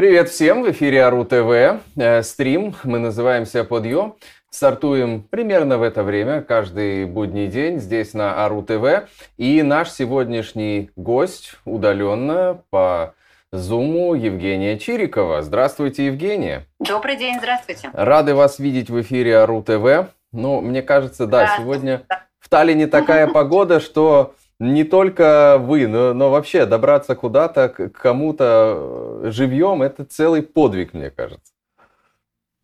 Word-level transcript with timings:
Привет 0.00 0.30
всем! 0.30 0.62
В 0.62 0.70
эфире 0.70 1.04
Ару 1.04 1.26
ТВ. 1.26 1.82
Э, 1.98 2.22
стрим. 2.22 2.74
Мы 2.84 2.98
называемся 2.98 3.64
Подъем. 3.64 4.14
Стартуем 4.48 5.22
примерно 5.22 5.76
в 5.76 5.82
это 5.82 6.02
время, 6.02 6.40
каждый 6.40 7.04
будний 7.04 7.48
день 7.48 7.78
здесь 7.80 8.14
на 8.14 8.42
Ару 8.42 8.62
ТВ. 8.62 9.10
И 9.36 9.60
наш 9.60 9.90
сегодняшний 9.90 10.88
гость 10.96 11.56
удаленно 11.66 12.62
по 12.70 13.12
Зуму 13.52 14.14
Евгения 14.14 14.78
Чирикова. 14.78 15.42
Здравствуйте, 15.42 16.06
Евгения. 16.06 16.64
Добрый 16.78 17.16
день, 17.16 17.36
здравствуйте. 17.36 17.90
Рады 17.92 18.34
вас 18.34 18.58
видеть 18.58 18.88
в 18.88 18.98
эфире 19.02 19.36
Ару 19.36 19.62
ТВ. 19.62 20.10
Ну, 20.32 20.62
мне 20.62 20.80
кажется, 20.80 21.26
да, 21.26 21.58
сегодня 21.58 22.04
в 22.38 22.48
Таллине 22.48 22.86
такая 22.86 23.26
погода, 23.30 23.80
что 23.80 24.34
не 24.60 24.84
только 24.84 25.56
вы, 25.58 25.86
но, 25.88 26.12
но 26.12 26.30
вообще 26.30 26.66
добраться 26.66 27.16
куда-то, 27.16 27.70
к 27.70 27.90
кому-то 27.90 29.22
э, 29.24 29.30
живьем, 29.30 29.82
это 29.82 30.04
целый 30.04 30.42
подвиг, 30.42 30.92
мне 30.92 31.10
кажется. 31.10 31.52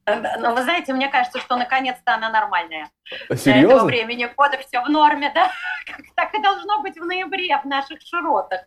Ну, 0.06 0.54
вы 0.54 0.62
знаете, 0.62 0.92
мне 0.92 1.08
кажется, 1.08 1.40
что 1.40 1.56
наконец-то 1.56 2.14
она 2.14 2.30
нормальная. 2.30 2.90
Серьезно? 3.30 3.52
Для 3.52 3.62
этого 3.62 3.86
времени 3.86 4.30
года 4.36 4.58
все 4.58 4.80
в 4.82 4.88
норме, 4.88 5.32
да? 5.34 5.50
Так 6.14 6.34
и 6.34 6.42
должно 6.42 6.82
быть 6.82 6.96
в 6.96 7.04
ноябре 7.04 7.58
в 7.58 7.66
наших 7.66 8.00
широтах. 8.02 8.60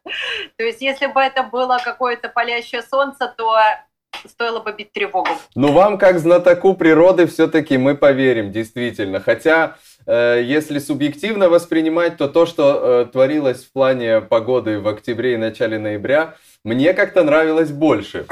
То 0.57 0.63
есть, 0.63 0.81
если 0.81 1.07
бы 1.07 1.21
это 1.21 1.43
было 1.43 1.79
какое-то 1.83 2.29
палящее 2.29 2.81
солнце, 2.81 3.33
то 3.37 3.57
стоило 4.27 4.59
бы 4.59 4.73
бить 4.73 4.91
тревогу. 4.91 5.29
Ну, 5.55 5.71
вам, 5.71 5.97
как 5.97 6.19
знатоку 6.19 6.73
природы, 6.75 7.27
все-таки 7.27 7.77
мы 7.77 7.95
поверим, 7.95 8.51
действительно. 8.51 9.19
Хотя, 9.19 9.77
если 10.11 10.79
субъективно 10.79 11.49
воспринимать, 11.49 12.17
то 12.17 12.27
то, 12.27 12.45
что 12.45 13.03
э, 13.03 13.05
творилось 13.11 13.63
в 13.65 13.71
плане 13.71 14.21
погоды 14.21 14.79
в 14.79 14.87
октябре 14.87 15.35
и 15.35 15.37
начале 15.37 15.77
ноября, 15.77 16.35
мне 16.63 16.93
как-то 16.93 17.23
нравилось 17.23 17.71
больше. 17.71 18.25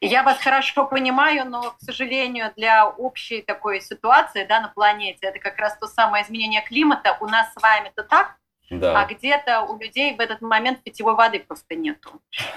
Я 0.00 0.22
вас 0.22 0.38
хорошо 0.38 0.86
понимаю, 0.86 1.44
но, 1.44 1.72
к 1.72 1.80
сожалению, 1.80 2.52
для 2.56 2.88
общей 2.88 3.42
такой 3.42 3.82
ситуации 3.82 4.46
да, 4.46 4.60
на 4.60 4.68
планете, 4.68 5.26
это 5.26 5.38
как 5.38 5.58
раз 5.58 5.76
то 5.78 5.86
самое 5.86 6.24
изменение 6.24 6.62
климата, 6.62 7.18
у 7.20 7.26
нас 7.26 7.52
с 7.52 7.60
вами-то 7.60 8.02
так, 8.04 8.36
да. 8.70 9.00
а 9.00 9.06
где-то 9.06 9.62
у 9.62 9.78
людей 9.78 10.14
в 10.16 10.20
этот 10.20 10.40
момент 10.40 10.82
питьевой 10.82 11.14
воды 11.14 11.40
просто 11.40 11.74
нету. 11.74 12.10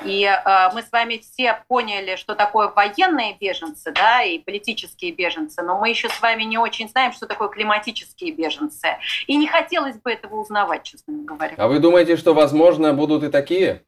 И 0.04 0.24
э, 0.24 0.70
мы 0.74 0.84
с 0.84 0.92
вами 0.92 1.18
все 1.18 1.64
поняли, 1.68 2.16
что 2.16 2.36
такое 2.36 2.70
военные 2.70 3.36
беженцы, 3.40 3.92
да, 3.92 4.22
и 4.24 4.40
политические 4.40 5.12
беженцы, 5.12 5.62
но 5.64 5.80
мы 5.80 5.90
еще 5.90 6.10
с 6.10 6.22
вами 6.22 6.44
не 6.44 6.58
очень 6.58 6.88
знаем, 6.88 7.14
что 7.14 7.26
такое 7.26 7.50
климатические 7.50 8.32
беженцы. 8.32 8.98
И 9.28 9.36
не 9.36 9.48
хотелось 9.48 9.98
бы 9.98 10.12
этого 10.12 10.36
узнавать, 10.40 10.84
честно 10.84 11.14
говоря. 11.24 11.56
А 11.58 11.68
вы 11.68 11.80
думаете, 11.80 12.16
что, 12.16 12.34
возможно, 12.34 12.94
будут 12.94 13.24
и 13.24 13.30
такие? 13.30 13.84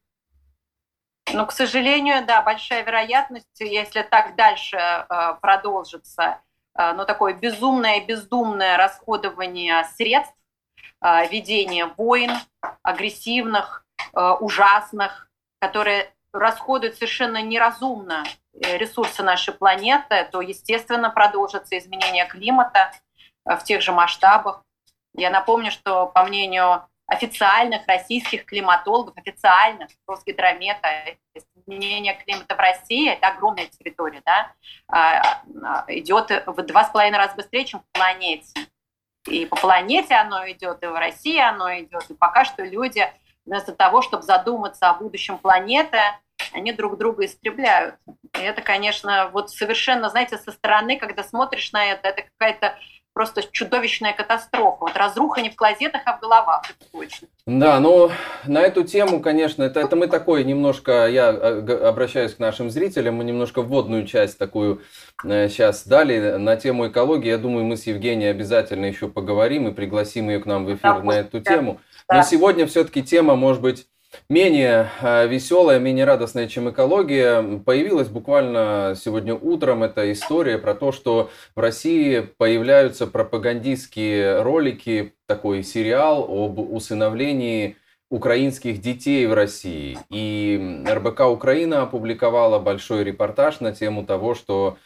Но, 1.33 1.45
к 1.45 1.51
сожалению, 1.51 2.25
да, 2.25 2.41
большая 2.41 2.83
вероятность, 2.83 3.47
если 3.59 4.03
так 4.03 4.35
дальше 4.35 4.77
э, 4.77 5.05
продолжится, 5.41 6.39
э, 6.77 6.93
ну, 6.93 7.05
такое 7.05 7.33
безумное, 7.33 8.05
бездумное 8.05 8.77
расходование 8.77 9.83
средств, 9.95 10.35
э, 11.01 11.27
ведение 11.29 11.85
войн 11.97 12.31
агрессивных, 12.83 13.85
э, 14.13 14.31
ужасных, 14.39 15.29
которые 15.59 16.13
расходуют 16.33 16.95
совершенно 16.95 17.41
неразумно 17.41 18.23
э, 18.53 18.77
ресурсы 18.77 19.23
нашей 19.23 19.53
планеты, 19.53 20.27
то, 20.31 20.41
естественно, 20.41 21.09
продолжится 21.09 21.77
изменение 21.77 22.25
климата 22.25 22.91
э, 23.45 23.55
в 23.55 23.63
тех 23.63 23.81
же 23.81 23.91
масштабах. 23.91 24.63
Я 25.15 25.29
напомню, 25.29 25.71
что, 25.71 26.07
по 26.07 26.23
мнению 26.23 26.85
официальных 27.07 27.87
российских 27.87 28.45
климатологов, 28.45 29.15
официальных 29.17 29.89
Росгидромета, 30.07 30.87
изменение 31.55 32.15
климата 32.15 32.55
в 32.55 32.59
России, 32.59 33.11
это 33.11 33.27
огромная 33.27 33.67
территория, 33.67 34.21
да, 34.25 34.51
а, 34.87 35.43
а, 35.63 35.85
идет 35.87 36.31
в 36.47 36.61
два 36.63 36.83
с 36.83 36.89
половиной 36.89 37.17
раза 37.17 37.35
быстрее, 37.35 37.65
чем 37.65 37.81
по 37.81 37.99
планете. 37.99 38.67
И 39.27 39.45
по 39.45 39.55
планете 39.55 40.15
оно 40.15 40.49
идет, 40.49 40.83
и 40.83 40.87
в 40.87 40.95
России 40.95 41.39
оно 41.39 41.69
идет. 41.79 42.09
И 42.09 42.13
пока 42.13 42.45
что 42.45 42.63
люди 42.63 43.07
вместо 43.45 43.73
того, 43.73 44.01
чтобы 44.01 44.23
задуматься 44.23 44.89
о 44.89 44.93
будущем 44.93 45.37
планеты, 45.37 45.99
они 46.53 46.73
друг 46.73 46.97
друга 46.97 47.25
истребляют. 47.25 47.95
И 48.33 48.39
это, 48.39 48.61
конечно, 48.61 49.29
вот 49.31 49.51
совершенно, 49.51 50.09
знаете, 50.09 50.37
со 50.37 50.51
стороны, 50.51 50.97
когда 50.97 51.23
смотришь 51.23 51.71
на 51.71 51.85
это, 51.85 52.09
это 52.09 52.23
какая-то 52.23 52.77
просто 53.15 53.43
чудовищная 53.49 54.13
катастрофа. 54.13 54.77
Вот 54.81 54.97
разруха 54.97 55.41
не 55.41 55.49
в 55.49 55.55
клозетах, 55.55 56.01
а 56.05 56.17
в 56.17 56.19
головах, 56.19 56.63
это 56.69 56.91
точно. 56.91 57.27
Да, 57.47 57.79
ну 57.79 58.11
на 58.45 58.61
эту 58.61 58.83
тему, 58.83 59.21
конечно, 59.21 59.63
это, 59.63 59.79
это 59.79 59.95
мы 59.95 60.07
такой 60.07 60.43
немножко, 60.43 61.07
я 61.07 61.31
э, 61.31 61.87
обращаюсь 61.87 62.33
к 62.33 62.39
нашим 62.39 62.69
зрителям, 62.69 63.15
мы 63.15 63.23
немножко 63.23 63.61
вводную 63.61 64.05
часть 64.05 64.37
такую 64.37 64.81
сейчас 65.23 65.85
э, 65.85 65.89
дали 65.89 66.35
на 66.37 66.57
тему 66.57 66.89
экологии. 66.89 67.29
Я 67.29 67.37
думаю, 67.37 67.63
мы 67.63 67.77
с 67.77 67.87
Евгенией 67.87 68.29
обязательно 68.29 68.85
еще 68.85 69.07
поговорим 69.07 69.69
и 69.69 69.73
пригласим 69.73 70.29
ее 70.29 70.41
к 70.41 70.45
нам 70.45 70.65
в 70.65 70.73
эфир 70.73 70.81
да, 70.81 70.99
на 70.99 71.11
эту 71.13 71.39
да. 71.39 71.53
тему. 71.53 71.79
Но 72.09 72.21
сегодня 72.21 72.67
все-таки 72.67 73.01
тема, 73.01 73.35
может 73.35 73.61
быть, 73.61 73.87
менее 74.29 74.89
э, 75.01 75.27
веселая, 75.27 75.79
менее 75.79 76.05
радостная, 76.05 76.47
чем 76.47 76.69
экология. 76.69 77.59
Появилась 77.59 78.07
буквально 78.07 78.95
сегодня 78.95 79.35
утром 79.35 79.83
эта 79.83 80.11
история 80.11 80.57
про 80.57 80.75
то, 80.75 80.91
что 80.91 81.29
в 81.55 81.59
России 81.59 82.21
появляются 82.37 83.07
пропагандистские 83.07 84.41
ролики, 84.41 85.13
такой 85.27 85.63
сериал 85.63 86.23
об 86.23 86.59
усыновлении 86.59 87.77
украинских 88.09 88.81
детей 88.81 89.25
в 89.25 89.33
России. 89.33 89.97
И 90.09 90.83
РБК 90.87 91.21
Украина 91.21 91.83
опубликовала 91.83 92.59
большой 92.59 93.03
репортаж 93.03 93.59
на 93.59 93.73
тему 93.73 94.05
того, 94.05 94.35
что 94.35 94.77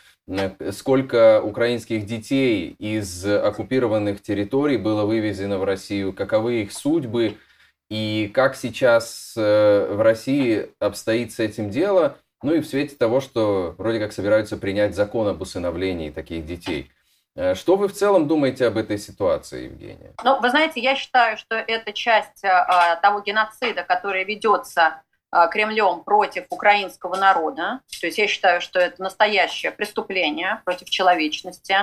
сколько 0.72 1.42
украинских 1.42 2.06
детей 2.06 2.76
из 2.78 3.26
оккупированных 3.26 4.22
территорий 4.22 4.78
было 4.78 5.04
вывезено 5.04 5.58
в 5.58 5.64
Россию, 5.64 6.14
каковы 6.14 6.62
их 6.62 6.72
судьбы– 6.72 7.36
и 7.90 8.32
как 8.34 8.56
сейчас 8.56 9.34
э, 9.36 9.88
в 9.92 10.02
России 10.02 10.70
обстоит 10.80 11.34
с 11.34 11.40
этим 11.40 11.70
дело, 11.70 12.18
ну 12.44 12.54
и 12.54 12.60
в 12.60 12.68
свете 12.68 12.96
того, 12.96 13.20
что 13.20 13.76
вроде 13.78 14.00
как 14.00 14.14
собираются 14.14 14.58
принять 14.58 14.96
закон 14.96 15.28
об 15.28 15.42
усыновлении 15.42 16.12
таких 16.12 16.46
детей. 16.46 16.92
Э, 17.36 17.56
что 17.56 17.76
вы 17.76 17.88
в 17.88 17.94
целом 17.94 18.28
думаете 18.28 18.68
об 18.68 18.78
этой 18.78 18.98
ситуации, 18.98 19.66
Евгения? 19.66 20.14
Ну, 20.24 20.40
вы 20.40 20.50
знаете, 20.50 20.80
я 20.80 20.96
считаю, 20.96 21.38
что 21.38 21.56
это 21.56 21.92
часть 21.94 22.44
а, 22.44 22.96
того 22.98 23.22
геноцида, 23.22 23.84
который 23.84 24.24
ведется 24.24 25.02
а, 25.32 25.48
Кремлем 25.48 26.04
против 26.04 26.46
украинского 26.50 27.16
народа. 27.16 27.82
То 28.00 28.08
есть 28.08 28.18
я 28.18 28.28
считаю, 28.28 28.62
что 28.62 28.80
это 28.80 29.02
настоящее 29.02 29.72
преступление 29.72 30.62
против 30.66 30.90
человечности. 30.90 31.76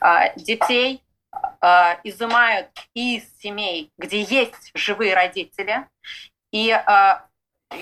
А, 0.00 0.32
детей 0.36 1.02
э, 1.32 1.96
изымают 2.04 2.68
из 2.94 3.24
семей, 3.38 3.92
где 3.98 4.22
есть 4.22 4.70
живые 4.74 5.14
родители. 5.14 5.86
И, 6.52 6.70
э, 6.70 7.20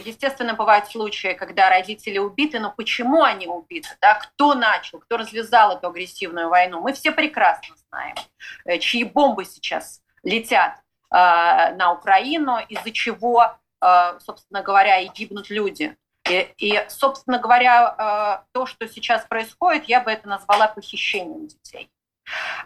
естественно, 0.05 0.55
бывают 0.55 0.89
случаи, 0.89 1.35
когда 1.35 1.71
родители 1.71 2.19
убиты, 2.19 2.61
но 2.61 2.73
почему 2.77 3.23
они 3.23 3.47
убиты? 3.47 3.89
Да? 4.01 4.15
Кто 4.15 4.55
начал, 4.55 4.99
кто 5.01 5.17
развязал 5.17 5.77
эту 5.77 5.89
агрессивную 5.89 6.49
войну? 6.49 6.81
Мы 6.81 6.93
все 6.93 7.13
прекрасно 7.13 7.75
знаем, 7.89 8.17
э, 8.65 8.79
чьи 8.79 9.05
бомбы 9.05 9.45
сейчас 9.45 10.03
летят 10.23 10.81
э, 11.11 11.17
на 11.17 11.93
Украину, 11.93 12.59
из-за 12.69 12.91
чего, 12.91 13.57
э, 13.81 14.19
собственно 14.21 14.63
говоря, 14.63 14.99
и 15.01 15.09
гибнут 15.09 15.51
люди. 15.51 15.97
И, 16.29 16.53
и, 16.59 16.85
собственно 16.89 17.39
говоря, 17.39 18.45
то, 18.53 18.67
что 18.67 18.87
сейчас 18.87 19.25
происходит, 19.25 19.85
я 19.85 20.03
бы 20.03 20.11
это 20.11 20.29
назвала 20.29 20.69
похищением 20.69 21.47
детей. 21.47 21.91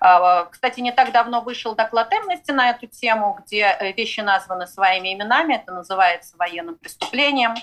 А, 0.00 0.46
кстати, 0.46 0.80
не 0.80 0.92
так 0.92 1.12
давно 1.12 1.40
вышел 1.40 1.74
доклад 1.74 2.12
Эмности 2.12 2.50
на 2.50 2.70
эту 2.70 2.86
тему, 2.86 3.38
где 3.44 3.76
э, 3.78 3.92
вещи 3.92 4.20
названы 4.20 4.66
своими 4.66 5.14
именами, 5.14 5.54
это 5.54 5.72
называется 5.72 6.36
военным 6.36 6.76
преступлением. 6.76 7.54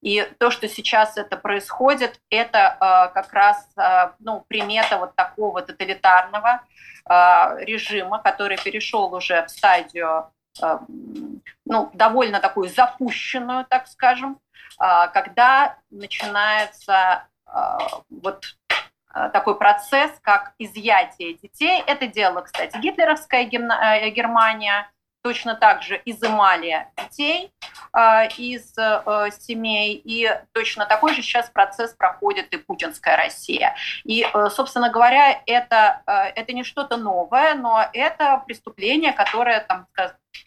И 0.00 0.22
то, 0.38 0.50
что 0.50 0.68
сейчас 0.68 1.16
это 1.16 1.36
происходит, 1.36 2.20
это 2.30 2.76
э, 2.80 3.14
как 3.14 3.32
раз 3.32 3.68
э, 3.76 4.12
ну, 4.18 4.44
примета 4.48 4.98
вот 4.98 5.14
такого 5.14 5.62
тоталитарного 5.62 6.62
режима, 7.04 8.22
который 8.22 8.56
перешел 8.62 9.12
уже 9.12 9.44
в 9.44 9.50
стадию 9.50 10.30
ну, 10.86 11.90
довольно 11.94 12.38
такую 12.38 12.68
запущенную, 12.68 13.66
так 13.68 13.88
скажем, 13.88 14.38
когда 14.78 15.78
начинается 15.90 17.26
вот 18.08 18.44
Э, 18.52 18.61
такой 19.32 19.58
процесс, 19.58 20.10
как 20.22 20.52
изъятие 20.58 21.34
детей. 21.34 21.82
Это 21.86 22.06
делала, 22.06 22.42
кстати, 22.42 22.76
гитлеровская 22.78 23.44
э, 23.44 24.10
Германия, 24.10 24.90
точно 25.22 25.54
так 25.54 25.82
же 25.82 26.00
изымали 26.04 26.86
детей 26.96 27.52
э, 27.96 28.28
из 28.36 28.76
э, 28.76 29.30
семей, 29.38 29.94
и 30.04 30.30
точно 30.52 30.84
такой 30.86 31.14
же 31.14 31.22
сейчас 31.22 31.48
процесс 31.48 31.94
проходит 31.94 32.52
и 32.52 32.56
путинская 32.56 33.16
Россия. 33.16 33.76
И, 34.04 34.26
э, 34.32 34.48
собственно 34.50 34.90
говоря, 34.90 35.40
это, 35.46 36.02
э, 36.06 36.12
это 36.34 36.52
не 36.52 36.64
что-то 36.64 36.96
новое, 36.96 37.54
но 37.54 37.86
это 37.92 38.42
преступление, 38.46 39.12
которое, 39.12 39.60
там, 39.60 39.86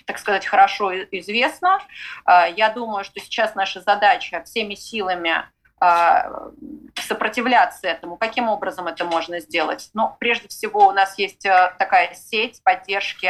так 0.05 0.17
сказать, 0.17 0.45
хорошо 0.45 0.93
известно. 1.11 1.79
Э, 2.27 2.51
я 2.55 2.69
думаю, 2.69 3.05
что 3.05 3.19
сейчас 3.19 3.55
наша 3.55 3.81
задача 3.81 4.43
всеми 4.43 4.75
силами 4.75 5.45
сопротивляться 6.95 7.87
этому. 7.87 8.17
Каким 8.17 8.47
образом 8.47 8.87
это 8.87 9.05
можно 9.05 9.39
сделать? 9.39 9.89
Ну, 9.93 10.15
прежде 10.19 10.47
всего, 10.47 10.87
у 10.87 10.91
нас 10.91 11.17
есть 11.17 11.45
э, 11.45 11.73
такая 11.77 12.13
сеть 12.13 12.63
поддержки 12.63 13.29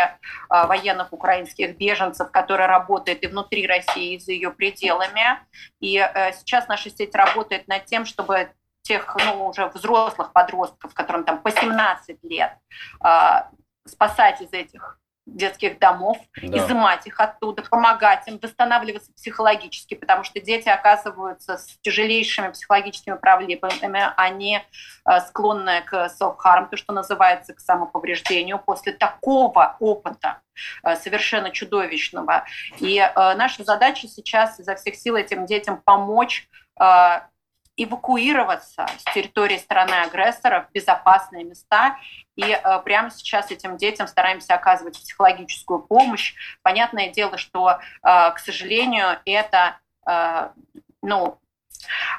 а, 0.50 0.68
военных 0.68 1.12
украинских 1.12 1.76
беженцев, 1.76 2.32
которая 2.32 2.68
работает 2.68 3.24
и 3.24 3.28
внутри 3.28 3.66
России, 3.66 4.14
и 4.14 4.20
за 4.20 4.32
ее 4.32 4.52
пределами. 4.52 5.40
И 5.80 5.98
э, 5.98 6.34
сейчас 6.34 6.68
наша 6.68 6.90
сеть 6.90 7.16
работает 7.16 7.68
над 7.68 7.86
тем, 7.86 8.06
чтобы 8.06 8.52
тех, 8.84 9.16
ну, 9.26 9.48
уже 9.48 9.66
взрослых 9.68 10.32
подростков, 10.32 10.94
которым 10.94 11.24
там 11.24 11.42
по 11.42 11.52
17 11.52 12.24
лет, 12.24 12.54
а, 13.02 13.50
спасать 13.86 14.42
из 14.42 14.54
этих 14.54 15.00
детских 15.26 15.80
домов, 15.80 16.18
да. 16.42 16.58
изымать 16.58 17.08
их 17.08 17.20
оттуда, 17.20 17.64
помогать 17.64 18.28
им 18.28 18.40
восстанавливаться 18.42 19.12
психологически, 19.14 19.96
потому 19.96 20.24
что 20.24 20.40
дети 20.40 20.70
оказываются 20.70 21.58
с 21.58 21.78
тяжелейшими 21.82 22.50
психологическими 22.50 23.16
проблемами, 23.16 24.14
они 24.18 24.60
э, 24.60 25.20
склонны 25.22 25.82
к 25.82 26.12
self-harm, 26.20 26.70
то, 26.70 26.78
что 26.78 26.94
называется, 26.94 27.54
к 27.54 27.60
самоповреждению 27.60 28.60
после 28.60 28.94
такого 28.94 29.76
опыта 29.80 30.42
э, 30.84 30.96
совершенно 30.96 31.50
чудовищного. 31.50 32.46
И 32.80 32.98
э, 33.00 33.36
наша 33.36 33.64
задача 33.64 34.08
сейчас 34.08 34.60
изо 34.60 34.76
всех 34.76 34.96
сил 34.96 35.16
этим 35.16 35.46
детям 35.46 35.82
помочь 35.84 36.48
эвакуироваться 37.78 38.88
с 38.98 39.14
территории 39.14 39.58
страны-агрессора 39.58 40.68
в 40.70 40.74
безопасные 40.74 41.44
места. 41.44 41.98
И 42.36 42.44
э, 42.44 42.82
прямо 42.84 43.12
сейчас 43.12 43.52
этим 43.52 43.78
детям 43.78 44.08
стараемся 44.08 44.54
оказывать 44.56 45.00
психологическую 45.00 45.80
помощь. 45.80 46.36
Понятное 46.62 47.10
дело, 47.10 47.38
что, 47.38 47.72
э, 47.72 47.78
к 48.02 48.40
сожалению, 48.40 49.20
это, 49.26 49.78
э, 50.08 50.50
ну, 51.02 51.40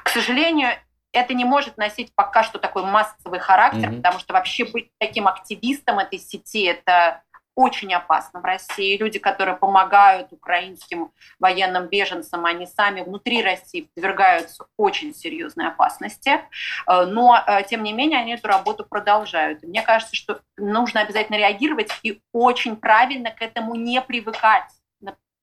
к 0.03 0.09
сожалению, 0.09 0.71
это 1.11 1.33
не 1.33 1.45
может 1.45 1.77
носить 1.77 2.13
пока 2.13 2.43
что 2.43 2.59
такой 2.59 2.83
массовый 2.83 3.39
характер, 3.39 3.89
mm-hmm. 3.89 3.97
потому 3.97 4.19
что 4.19 4.33
вообще 4.33 4.65
быть 4.65 4.91
таким 4.99 5.27
активистом 5.27 5.99
этой 5.99 6.19
сети 6.19 6.65
это 6.65 7.23
очень 7.57 7.91
опасно 7.91 8.39
в 8.39 8.45
России. 8.45 8.97
Люди, 8.97 9.17
которые 9.17 9.57
помогают 9.57 10.31
украинским 10.31 11.11
военным 11.39 11.87
беженцам, 11.87 12.45
они 12.45 12.67
сами 12.67 13.01
внутри 13.01 13.41
России 13.41 13.89
подвергаются 13.95 14.67
очень 14.77 15.13
серьезной 15.13 15.69
опасности. 15.69 16.41
Э, 16.87 17.05
но, 17.05 17.43
э, 17.45 17.63
тем 17.63 17.81
не 17.81 17.93
менее, 17.93 18.19
они 18.19 18.35
эту 18.35 18.47
работу 18.47 18.85
продолжают. 18.85 19.63
мне 19.63 19.81
кажется, 19.81 20.15
что 20.15 20.41
нужно 20.55 21.01
обязательно 21.01 21.37
реагировать 21.37 21.89
и 22.03 22.21
очень 22.31 22.75
правильно 22.75 23.31
к 23.31 23.41
этому 23.41 23.73
не 23.73 24.01
привыкать 24.01 24.71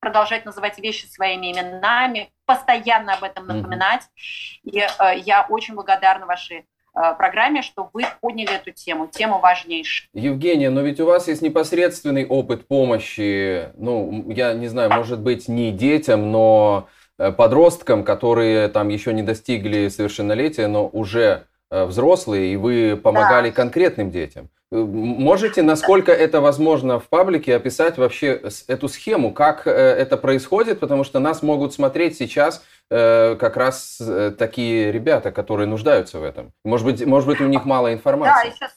продолжать 0.04 0.44
называть 0.44 0.78
вещи 0.78 1.06
своими 1.06 1.50
именами, 1.50 2.30
постоянно 2.44 3.14
об 3.14 3.24
этом 3.24 3.46
напоминать. 3.46 4.02
Mm-hmm. 4.02 4.70
И 4.70 4.78
э, 4.80 5.18
я 5.20 5.46
очень 5.48 5.74
благодарна 5.74 6.26
вашей 6.26 6.66
программе, 6.94 7.62
что 7.62 7.90
вы 7.92 8.04
подняли 8.20 8.54
эту 8.54 8.70
тему, 8.70 9.08
тему 9.08 9.40
важнейшую. 9.40 10.08
Евгения, 10.14 10.70
но 10.70 10.80
ведь 10.80 11.00
у 11.00 11.06
вас 11.06 11.28
есть 11.28 11.42
непосредственный 11.42 12.26
опыт 12.26 12.68
помощи, 12.68 13.70
ну, 13.76 14.30
я 14.30 14.54
не 14.54 14.68
знаю, 14.68 14.92
может 14.92 15.20
быть, 15.20 15.48
не 15.48 15.72
детям, 15.72 16.30
но 16.30 16.88
э, 17.18 17.32
подросткам, 17.32 18.04
которые 18.04 18.68
там 18.68 18.88
еще 18.88 19.12
не 19.12 19.22
достигли 19.22 19.88
совершеннолетия, 19.88 20.68
но 20.68 20.86
уже 20.86 21.46
э, 21.70 21.84
взрослые, 21.84 22.52
и 22.52 22.56
вы 22.56 22.96
помогали 22.96 23.50
да. 23.50 23.56
конкретным 23.56 24.10
детям. 24.10 24.48
Можете, 24.82 25.62
насколько 25.62 26.12
это 26.12 26.40
возможно 26.40 26.98
в 26.98 27.08
паблике, 27.08 27.54
описать 27.54 27.96
вообще 27.96 28.42
эту 28.66 28.88
схему, 28.88 29.32
как 29.32 29.66
это 29.66 30.16
происходит, 30.16 30.80
потому 30.80 31.04
что 31.04 31.20
нас 31.20 31.42
могут 31.42 31.72
смотреть 31.72 32.16
сейчас 32.16 32.62
Э, 32.90 33.36
как 33.36 33.56
раз 33.56 33.98
э, 34.00 34.30
такие 34.38 34.92
ребята, 34.92 35.32
которые 35.32 35.66
нуждаются 35.66 36.18
в 36.18 36.22
этом. 36.22 36.52
Может 36.64 36.86
быть, 36.86 37.06
может 37.06 37.28
быть 37.28 37.40
у 37.40 37.46
них 37.46 37.64
мало 37.64 37.94
информации. 37.94 38.50
Да, 38.50 38.54
сейчас, 38.54 38.76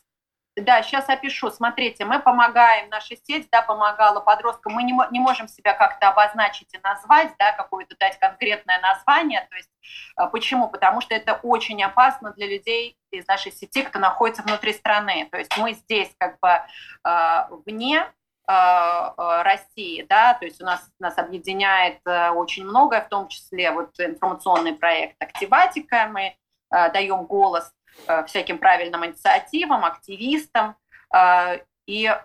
да, 0.61 0.81
сейчас 0.83 1.09
опишу. 1.09 1.49
Смотрите, 1.49 2.05
мы 2.05 2.19
помогаем, 2.19 2.89
наша 2.89 3.15
сеть 3.15 3.47
да, 3.51 3.61
помогала 3.61 4.19
подросткам. 4.19 4.73
Мы 4.73 4.83
не, 4.83 4.93
не 5.11 5.19
можем 5.19 5.47
себя 5.47 5.73
как-то 5.73 6.09
обозначить 6.09 6.73
и 6.73 6.79
назвать, 6.83 7.33
да, 7.39 7.51
какое-то 7.53 7.95
дать 7.99 8.19
конкретное 8.19 8.79
название. 8.81 9.47
То 9.49 9.55
есть, 9.55 9.69
э, 10.17 10.27
почему? 10.31 10.69
Потому 10.69 11.01
что 11.01 11.15
это 11.15 11.39
очень 11.43 11.81
опасно 11.83 12.31
для 12.33 12.47
людей 12.47 12.97
из 13.11 13.27
нашей 13.27 13.51
сети, 13.51 13.83
кто 13.83 13.99
находится 13.99 14.43
внутри 14.43 14.73
страны. 14.73 15.27
То 15.31 15.37
есть 15.37 15.55
мы 15.57 15.73
здесь 15.73 16.13
как 16.17 16.37
бы 16.39 16.61
вне 17.65 18.05
Э, 18.49 19.11
э, 19.17 19.41
России, 19.43 20.05
да, 20.07 20.33
то 20.33 20.45
есть 20.45 20.61
у 20.61 20.65
нас, 20.65 20.89
нас 20.99 21.17
объединяет 21.17 21.99
э, 22.05 22.29
очень 22.29 22.63
многое, 22.63 23.01
в 23.01 23.09
том 23.09 23.27
числе 23.27 23.71
вот 23.71 23.89
информационный 23.99 24.73
проект 24.73 25.21
«Активатика», 25.21 26.07
мы 26.07 26.35
даем 26.69 27.25
голос 27.25 27.71
всяким 28.27 28.57
правильным 28.57 29.05
инициативам, 29.05 29.85
активистам, 29.85 30.75
и 31.85 32.15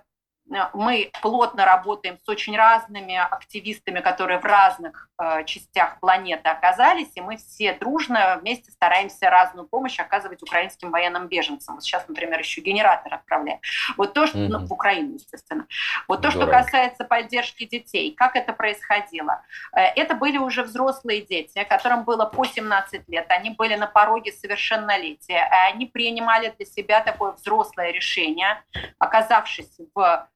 мы 0.75 1.11
плотно 1.23 1.65
работаем 1.65 2.19
с 2.23 2.29
очень 2.29 2.57
разными 2.57 3.17
активистами, 3.17 4.01
которые 4.01 4.39
в 4.39 4.45
разных 4.45 5.09
э, 5.19 5.45
частях 5.45 5.99
планеты 6.01 6.49
оказались, 6.49 7.11
и 7.15 7.21
мы 7.21 7.37
все 7.37 7.73
дружно 7.75 8.39
вместе 8.41 8.71
стараемся 8.71 9.31
разную 9.31 9.67
помощь 9.67 9.99
оказывать 9.99 10.43
украинским 10.43 10.91
военным 10.91 11.29
беженцам. 11.29 11.77
Вот 11.77 11.85
сейчас, 11.85 12.07
например, 12.09 12.39
еще 12.39 12.61
генератор 12.61 13.15
отправляем. 13.15 13.61
Вот 13.97 14.15
то, 14.15 14.27
что 14.27 14.39
mm-hmm. 14.39 14.49
ну, 14.49 14.67
в 14.67 14.73
Украину, 14.73 15.15
естественно. 15.15 15.67
Вот 16.09 16.23
то, 16.23 16.31
Здорово. 16.31 16.53
что 16.53 16.63
касается 16.63 17.05
поддержки 17.05 17.65
детей, 17.65 18.13
как 18.13 18.37
это 18.37 18.53
происходило. 18.53 19.43
Э, 19.75 19.85
это 19.97 20.15
были 20.15 20.39
уже 20.39 20.65
взрослые 20.65 21.23
дети, 21.23 21.65
которым 21.65 22.05
было 22.05 22.27
по 22.27 22.45
17 22.45 23.09
лет, 23.09 23.27
они 23.31 23.51
были 23.51 23.77
на 23.77 23.87
пороге 23.87 24.33
совершеннолетия, 24.33 25.49
и 25.51 25.73
они 25.73 25.87
принимали 25.87 26.53
для 26.57 26.67
себя 26.67 27.01
такое 27.01 27.33
взрослое 27.33 27.93
решение, 27.93 28.63
оказавшись 28.99 29.79
в 29.95 30.29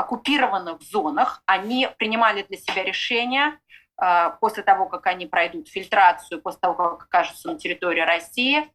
оккупированных 0.00 0.80
зонах, 0.82 1.42
они 1.46 1.88
принимали 1.98 2.42
для 2.42 2.56
себя 2.56 2.82
решения 2.82 3.58
э, 4.00 4.30
после 4.40 4.62
того, 4.62 4.86
как 4.86 5.06
они 5.06 5.26
пройдут 5.26 5.68
фильтрацию, 5.68 6.40
после 6.40 6.60
того, 6.60 6.74
как 6.74 7.04
окажутся 7.04 7.52
на 7.52 7.58
территории 7.58 8.00
России, 8.00 8.68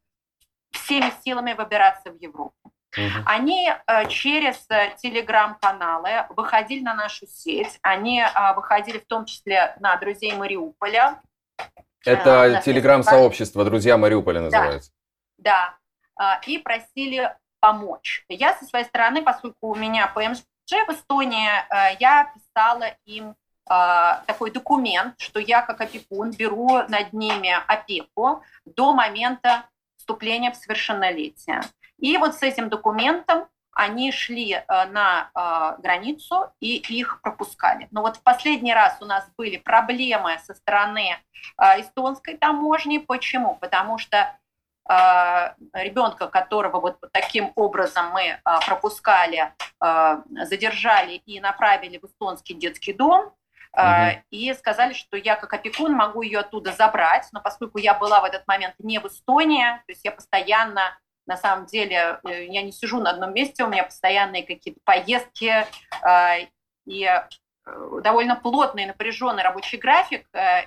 всеми 0.71 1.11
силами 1.23 1.53
выбираться 1.53 2.11
в 2.11 2.21
Европу. 2.21 2.71
Угу. 2.95 3.23
Они 3.25 3.69
э, 3.69 4.07
через 4.07 4.67
телеграм-каналы 5.01 6.27
выходили 6.29 6.83
на 6.83 6.93
нашу 6.93 7.25
сеть, 7.27 7.79
они 7.81 8.23
выходили 8.55 8.99
в 8.99 9.05
том 9.05 9.25
числе 9.25 9.75
на 9.79 9.97
друзей 9.97 10.33
Мариуполя. 10.35 11.21
Это 12.05 12.61
телеграм-сообщество 12.63 13.65
«Друзья 13.65 13.97
Мариуполя» 13.97 14.41
называется. 14.41 14.91
Да, 15.39 15.75
да. 16.17 16.39
И 16.45 16.59
просили 16.59 17.35
помочь. 17.65 18.23
Я 18.29 18.53
со 18.53 18.65
своей 18.65 18.85
стороны, 18.85 19.23
поскольку 19.23 19.69
у 19.69 19.75
меня 19.75 20.05
ПМЖ 20.07 20.43
в 20.87 20.91
Эстонии, 20.91 21.49
э, 21.49 21.97
я 21.99 22.31
писала 22.35 22.85
им 23.05 23.29
э, 23.29 23.33
такой 24.27 24.51
документ, 24.51 25.15
что 25.19 25.39
я 25.39 25.63
как 25.63 25.81
опекун 25.81 26.29
беру 26.29 26.83
над 26.87 27.11
ними 27.13 27.55
опеку 27.67 28.43
до 28.65 28.93
момента 28.93 29.63
вступления 29.97 30.51
в 30.51 30.55
совершеннолетие. 30.55 31.61
И 31.97 32.17
вот 32.17 32.35
с 32.35 32.43
этим 32.43 32.69
документом 32.69 33.47
они 33.71 34.11
шли 34.11 34.53
э, 34.53 34.85
на 34.85 35.31
границу 35.79 36.51
и 36.59 36.77
их 36.77 37.19
пропускали. 37.21 37.87
Но 37.89 38.01
вот 38.01 38.17
в 38.17 38.21
последний 38.21 38.75
раз 38.75 38.97
у 39.01 39.05
нас 39.05 39.27
были 39.37 39.57
проблемы 39.57 40.37
со 40.45 40.53
стороны 40.53 41.17
эстонской 41.57 42.37
таможни. 42.37 42.99
Почему? 42.99 43.55
Потому 43.55 43.97
что 43.97 44.37
ребенка, 44.87 46.27
которого 46.27 46.79
вот 46.79 46.99
таким 47.11 47.51
образом 47.55 48.11
мы 48.11 48.39
а, 48.43 48.59
пропускали, 48.61 49.51
а, 49.79 50.21
задержали 50.43 51.15
и 51.25 51.39
направили 51.39 51.97
в 51.97 52.05
эстонский 52.05 52.53
детский 52.53 52.93
дом, 52.93 53.33
угу. 53.73 54.21
и 54.29 54.53
сказали, 54.53 54.93
что 54.93 55.17
я 55.17 55.35
как 55.35 55.53
опекун 55.53 55.93
могу 55.93 56.21
ее 56.21 56.39
оттуда 56.39 56.71
забрать, 56.71 57.27
но 57.31 57.41
поскольку 57.41 57.77
я 57.79 57.93
была 57.93 58.21
в 58.21 58.25
этот 58.25 58.47
момент 58.47 58.75
не 58.79 58.99
в 58.99 59.07
Эстонии, 59.07 59.65
то 59.65 59.89
есть 59.89 60.05
я 60.05 60.11
постоянно 60.11 60.97
на 61.25 61.37
самом 61.37 61.65
деле 61.65 62.19
э, 62.23 62.45
я 62.45 62.61
не 62.61 62.71
сижу 62.71 62.99
на 62.99 63.09
одном 63.09 63.33
месте, 63.33 63.63
у 63.63 63.67
меня 63.67 63.83
постоянные 63.83 64.43
какие-то 64.43 64.79
поездки 64.83 65.65
и 66.85 67.03
э, 67.03 67.27
довольно 68.01 68.35
плотный 68.35 68.85
напряженный 68.85 69.43
рабочий 69.43 69.77
график, 69.77 70.27
э, 70.33 70.65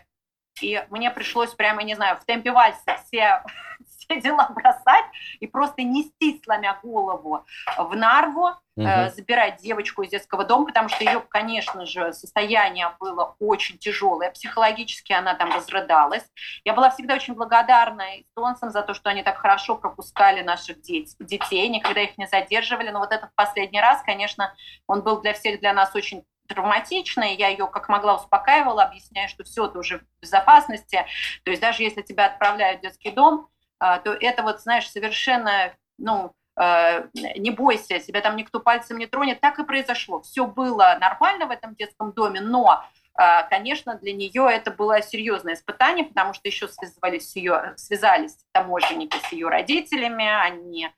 и 0.62 0.84
мне 0.90 1.10
пришлось 1.10 1.54
прямо, 1.54 1.82
не 1.82 1.94
знаю, 1.94 2.16
в 2.16 2.24
темпе 2.24 2.52
вальса 2.52 2.98
все 3.06 3.42
все 4.08 4.20
дела 4.20 4.48
бросать 4.50 5.04
и 5.40 5.46
просто 5.46 5.82
нести, 5.82 6.40
сломя 6.44 6.78
голову, 6.82 7.44
в 7.76 7.96
Нарву, 7.96 8.50
угу. 8.76 8.86
э, 8.86 9.10
забирать 9.10 9.60
девочку 9.60 10.02
из 10.02 10.10
детского 10.10 10.44
дома, 10.44 10.66
потому 10.66 10.88
что 10.88 11.04
ее, 11.04 11.20
конечно 11.20 11.84
же, 11.86 12.12
состояние 12.12 12.94
было 13.00 13.36
очень 13.38 13.78
тяжелое, 13.78 14.30
психологически 14.30 15.12
она 15.12 15.34
там 15.34 15.52
разрыдалась. 15.52 16.24
Я 16.64 16.74
была 16.74 16.90
всегда 16.90 17.14
очень 17.14 17.34
благодарна 17.34 18.20
эстонцам 18.20 18.70
за 18.70 18.82
то, 18.82 18.94
что 18.94 19.10
они 19.10 19.22
так 19.22 19.38
хорошо 19.38 19.76
пропускали 19.76 20.42
наших 20.42 20.80
деть, 20.80 21.14
детей, 21.18 21.68
никогда 21.68 22.02
их 22.02 22.16
не 22.18 22.26
задерживали, 22.26 22.90
но 22.90 23.00
вот 23.00 23.12
этот 23.12 23.30
последний 23.34 23.80
раз, 23.80 24.02
конечно, 24.02 24.54
он 24.86 25.02
был 25.02 25.20
для 25.20 25.34
всех 25.34 25.60
для 25.60 25.72
нас 25.72 25.94
очень 25.94 26.24
травматичной, 26.48 27.36
я 27.36 27.48
ее 27.48 27.68
как 27.68 27.88
могла 27.88 28.16
успокаивала, 28.16 28.84
объясняя, 28.84 29.28
что 29.28 29.44
все, 29.44 29.68
ты 29.68 29.78
уже 29.78 29.98
в 29.98 30.02
безопасности. 30.20 31.06
То 31.44 31.50
есть 31.50 31.62
даже 31.62 31.82
если 31.82 32.02
тебя 32.02 32.26
отправляют 32.26 32.80
в 32.80 32.82
детский 32.82 33.10
дом, 33.10 33.48
а, 33.78 33.98
то 33.98 34.12
это 34.12 34.42
вот, 34.42 34.60
знаешь, 34.60 34.90
совершенно, 34.90 35.72
ну, 35.98 36.32
а, 36.56 37.04
не 37.14 37.50
бойся, 37.50 38.00
тебя 38.00 38.20
там 38.20 38.36
никто 38.36 38.60
пальцем 38.60 38.98
не 38.98 39.06
тронет. 39.06 39.40
Так 39.40 39.58
и 39.58 39.64
произошло. 39.64 40.20
Все 40.22 40.46
было 40.46 40.96
нормально 41.00 41.46
в 41.46 41.50
этом 41.50 41.74
детском 41.74 42.12
доме, 42.12 42.40
но 42.40 42.84
а, 43.14 43.44
конечно, 43.44 43.94
для 43.96 44.12
нее 44.12 44.48
это 44.50 44.70
было 44.70 45.02
серьезное 45.02 45.54
испытание, 45.54 46.04
потому 46.04 46.34
что 46.34 46.48
еще 46.48 46.68
связались, 46.68 47.36
ее, 47.36 47.74
связались 47.76 48.36
таможенники 48.52 49.16
с 49.28 49.32
ее 49.32 49.48
родителями, 49.48 50.24
они 50.24 50.88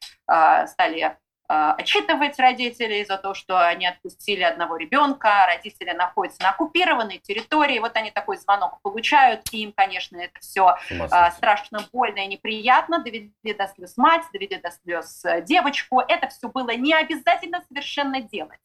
стали 0.67 1.17
отчитывать 1.51 2.39
родителей 2.39 3.05
за 3.05 3.17
то, 3.17 3.35
что 3.35 3.67
они 3.67 3.87
отпустили 3.87 4.43
одного 4.43 4.77
ребенка, 4.77 5.47
родители 5.47 5.91
находятся 5.91 6.43
на 6.43 6.51
оккупированной 6.51 7.19
территории, 7.19 7.79
вот 7.81 7.97
они 7.97 8.11
такой 8.11 8.37
звонок 8.37 8.81
получают, 8.83 9.43
и 9.53 9.63
им, 9.63 9.73
конечно, 9.73 10.17
это 10.17 10.39
все 10.41 10.77
а, 11.11 11.31
страшно 11.33 11.85
больно 11.93 12.21
и 12.21 12.27
неприятно, 12.27 13.03
довели 13.03 13.33
до 13.43 13.67
слез 13.67 13.97
мать, 13.97 14.23
довели 14.33 14.57
до 14.57 14.71
слез 14.71 15.25
э, 15.25 15.43
девочку, 15.43 16.01
это 16.01 16.29
все 16.29 16.49
было 16.49 16.71
не 16.77 16.95
обязательно 16.95 17.63
совершенно 17.69 18.21
делать. 18.21 18.61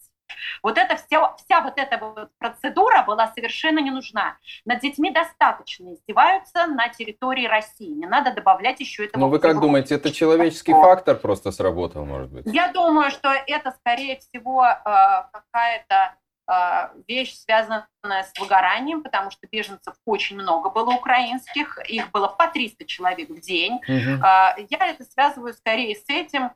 Вот 0.64 0.78
эта 0.78 0.96
вся, 0.96 1.36
вся 1.38 1.62
вот 1.62 1.74
эта 1.78 1.98
вот 1.98 2.30
процедура 2.38 3.04
была 3.04 3.32
совершенно 3.34 3.80
не 3.80 3.92
нужна. 3.92 4.38
Над 4.66 4.80
детьми 4.80 5.12
достаточно 5.12 5.94
издеваются 5.94 6.68
на 6.68 6.90
территории 6.90 7.48
России. 7.48 7.90
Не 7.90 8.08
надо 8.08 8.32
добавлять 8.32 8.80
еще 8.80 9.06
это. 9.06 9.20
Но 9.20 9.30
вы 9.30 9.40
как 9.40 9.60
думаете, 9.60 9.96
это 9.96 10.12
человеческий 10.12 10.74
что? 10.74 10.82
фактор 10.82 11.16
просто 11.16 11.52
сработал, 11.52 12.06
может 12.06 12.32
быть? 12.32 12.46
Я 12.46 12.72
думаю, 12.72 13.12
что 13.12 13.30
это, 13.30 13.72
скорее 13.72 14.20
всего, 14.20 14.66
э, 14.66 14.76
какая-то 15.32 16.16
э, 16.48 17.02
вещь, 17.08 17.36
связанная 17.36 17.88
с 18.04 18.40
выгоранием, 18.40 19.04
потому 19.04 19.32
что 19.32 19.48
беженцев 19.52 19.96
очень 20.06 20.36
много 20.36 20.70
было 20.70 20.92
украинских, 20.92 21.80
их 21.88 22.12
было 22.12 22.28
по 22.28 22.48
300 22.48 22.86
человек 22.86 23.30
в 23.30 23.40
день. 23.40 23.76
Угу. 23.88 24.24
Я 24.70 24.88
это 24.88 25.04
связываю 25.06 25.54
скорее 25.54 25.96
с 25.96 26.06
этим, 26.08 26.52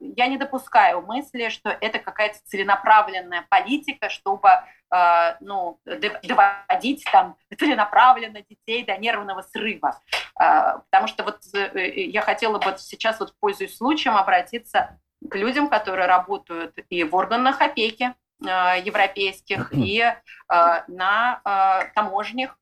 я 0.00 0.26
не 0.26 0.36
допускаю 0.36 1.02
мысли, 1.02 1.48
что 1.48 1.70
это 1.70 2.00
какая-то 2.00 2.38
целенаправленная 2.46 3.46
политика, 3.48 4.10
чтобы 4.10 4.48
э, 4.48 5.36
ну, 5.40 5.78
доводить 5.84 7.04
там 7.12 7.36
целенаправленно 7.56 8.42
детей 8.42 8.84
до 8.84 8.96
нервного 8.96 9.42
срыва. 9.42 10.00
Э, 10.40 10.78
потому 10.90 11.06
что 11.06 11.22
вот 11.22 11.40
я 11.52 12.22
хотела 12.22 12.58
бы 12.58 12.74
сейчас, 12.78 13.20
вот 13.20 13.34
пользуясь 13.38 13.76
случаем, 13.76 14.16
обратиться 14.16 14.98
к 15.30 15.36
людям, 15.36 15.68
которые 15.68 16.06
работают 16.06 16.76
и 16.88 17.04
в 17.04 17.14
органах 17.14 17.60
опеки 17.60 18.14
европейских, 18.40 19.72
и 19.72 20.04
на 20.48 21.90
таможнях, 21.94 22.58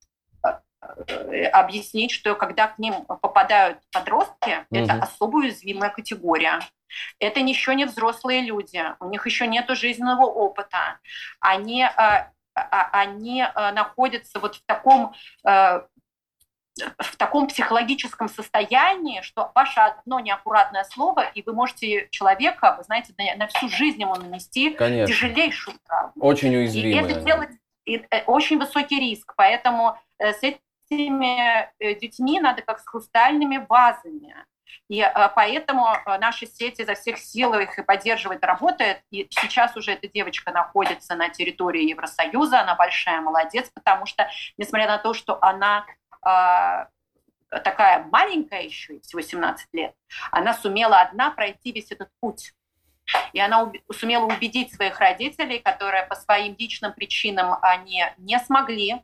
объяснить, 1.52 2.10
что 2.10 2.34
когда 2.34 2.68
к 2.68 2.78
ним 2.78 3.04
попадают 3.06 3.78
подростки, 3.92 4.66
угу. 4.70 4.80
это 4.82 4.94
особо 4.94 5.38
уязвимая 5.38 5.90
категория. 5.90 6.60
Это 7.18 7.40
еще 7.40 7.74
не 7.74 7.84
взрослые 7.84 8.42
люди, 8.42 8.82
у 9.00 9.08
них 9.08 9.26
еще 9.26 9.46
нет 9.46 9.68
жизненного 9.70 10.24
опыта. 10.24 10.98
Они, 11.40 11.82
э, 11.82 11.88
а, 12.54 12.90
они 12.92 13.42
э, 13.42 13.72
находятся 13.72 14.38
вот 14.40 14.56
в 14.56 14.62
таком 14.66 15.14
э, 15.46 15.82
в 16.98 17.16
таком 17.16 17.46
психологическом 17.48 18.28
состоянии, 18.28 19.20
что 19.20 19.52
ваше 19.54 19.80
одно 19.80 20.18
неаккуратное 20.20 20.84
слово, 20.84 21.24
и 21.34 21.42
вы 21.42 21.52
можете 21.52 22.08
человека, 22.10 22.76
вы 22.78 22.84
знаете, 22.84 23.12
на, 23.18 23.36
на 23.36 23.46
всю 23.48 23.68
жизнь 23.68 24.00
ему 24.00 24.14
нанести 24.14 24.70
Конечно. 24.70 25.12
тяжелейшую 25.12 25.76
травму. 25.86 26.12
Очень 26.24 26.56
уязвимое. 26.56 26.92
И 26.92 27.04
это 27.04 27.20
делать 27.20 27.50
и, 27.84 28.02
очень 28.26 28.58
высокий 28.58 28.98
риск, 28.98 29.34
поэтому 29.36 29.98
с 30.18 30.38
этими 30.42 31.70
детьми 32.00 32.40
надо 32.40 32.62
как 32.62 32.78
с 32.78 32.86
хрустальными 32.86 33.66
вазами 33.68 34.34
и 34.88 35.00
э, 35.00 35.28
поэтому 35.34 35.86
э, 35.86 36.18
наши 36.18 36.46
сети 36.46 36.82
изо 36.82 36.94
всех 36.94 37.18
сил 37.18 37.54
их 37.54 37.78
и 37.78 37.82
поддерживает, 37.82 38.44
работает. 38.44 39.02
И 39.10 39.28
сейчас 39.30 39.76
уже 39.76 39.92
эта 39.92 40.08
девочка 40.08 40.50
находится 40.50 41.14
на 41.14 41.28
территории 41.28 41.88
Евросоюза, 41.88 42.60
она 42.60 42.74
большая 42.74 43.20
молодец, 43.20 43.70
потому 43.72 44.06
что, 44.06 44.28
несмотря 44.58 44.88
на 44.88 44.98
то, 44.98 45.14
что 45.14 45.38
она 45.42 45.86
э, 46.26 46.86
такая 47.62 48.04
маленькая 48.10 48.62
еще, 48.62 48.98
всего 49.00 49.20
17 49.20 49.68
лет, 49.72 49.94
она 50.32 50.54
сумела 50.54 51.00
одна 51.00 51.30
пройти 51.30 51.70
весь 51.72 51.92
этот 51.92 52.08
путь. 52.20 52.52
И 53.32 53.40
она 53.40 53.72
сумела 53.92 54.24
убедить 54.24 54.74
своих 54.74 54.98
родителей, 54.98 55.60
которые 55.60 56.04
по 56.06 56.14
своим 56.14 56.56
личным 56.58 56.92
причинам 56.92 57.58
они 57.62 58.04
не 58.18 58.38
смогли 58.38 59.02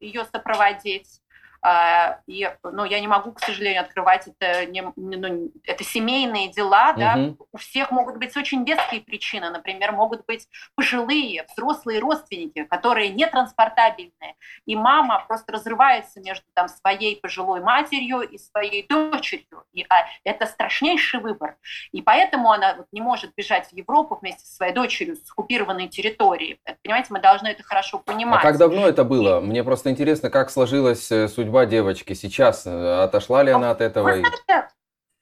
ее 0.00 0.24
сопроводить. 0.26 1.20
А, 1.66 2.18
и, 2.26 2.46
ну, 2.62 2.84
я 2.84 3.00
не 3.00 3.08
могу, 3.08 3.32
к 3.32 3.40
сожалению, 3.40 3.80
открывать 3.80 4.28
это, 4.28 4.66
не, 4.66 4.82
ну, 4.96 5.50
это 5.64 5.82
семейные 5.82 6.48
дела, 6.48 6.90
угу. 6.90 7.00
да, 7.00 7.34
у 7.52 7.56
всех 7.56 7.90
могут 7.90 8.18
быть 8.18 8.36
очень 8.36 8.64
веские 8.64 9.00
причины, 9.00 9.48
например, 9.48 9.92
могут 9.92 10.26
быть 10.26 10.46
пожилые, 10.74 11.46
взрослые 11.50 12.00
родственники, 12.00 12.64
которые 12.64 13.08
нетранспортабельные, 13.08 14.34
и 14.66 14.76
мама 14.76 15.24
просто 15.26 15.52
разрывается 15.52 16.20
между 16.20 16.44
там 16.52 16.68
своей 16.68 17.18
пожилой 17.18 17.62
матерью 17.62 18.20
и 18.20 18.36
своей 18.36 18.86
дочерью, 18.86 19.64
и 19.72 19.86
а, 19.88 20.04
это 20.22 20.44
страшнейший 20.44 21.20
выбор, 21.20 21.56
и 21.92 22.02
поэтому 22.02 22.52
она 22.52 22.74
вот, 22.74 22.88
не 22.92 23.00
может 23.00 23.32
бежать 23.34 23.68
в 23.68 23.72
Европу 23.72 24.18
вместе 24.20 24.44
со 24.44 24.56
своей 24.56 24.74
дочерью 24.74 25.16
с 25.16 25.30
оккупированной 25.30 25.88
территории, 25.88 26.60
понимаете, 26.82 27.08
мы 27.08 27.20
должны 27.20 27.48
это 27.48 27.62
хорошо 27.62 28.00
понимать. 28.00 28.40
А 28.40 28.42
как 28.42 28.58
давно 28.58 28.86
это 28.86 29.02
было? 29.02 29.40
Мне 29.40 29.64
просто 29.64 29.90
интересно, 29.90 30.28
как 30.28 30.50
сложилась 30.50 31.10
э, 31.10 31.26
судьба 31.26 31.53
судьба 31.54 31.66
девочки 31.66 32.14
сейчас? 32.14 32.66
Э, 32.66 33.04
отошла 33.04 33.44
ли 33.44 33.52
она 33.52 33.70
от 33.70 33.80
этого? 33.80 34.10
Вы 34.10 34.18
знаете, 34.18 34.68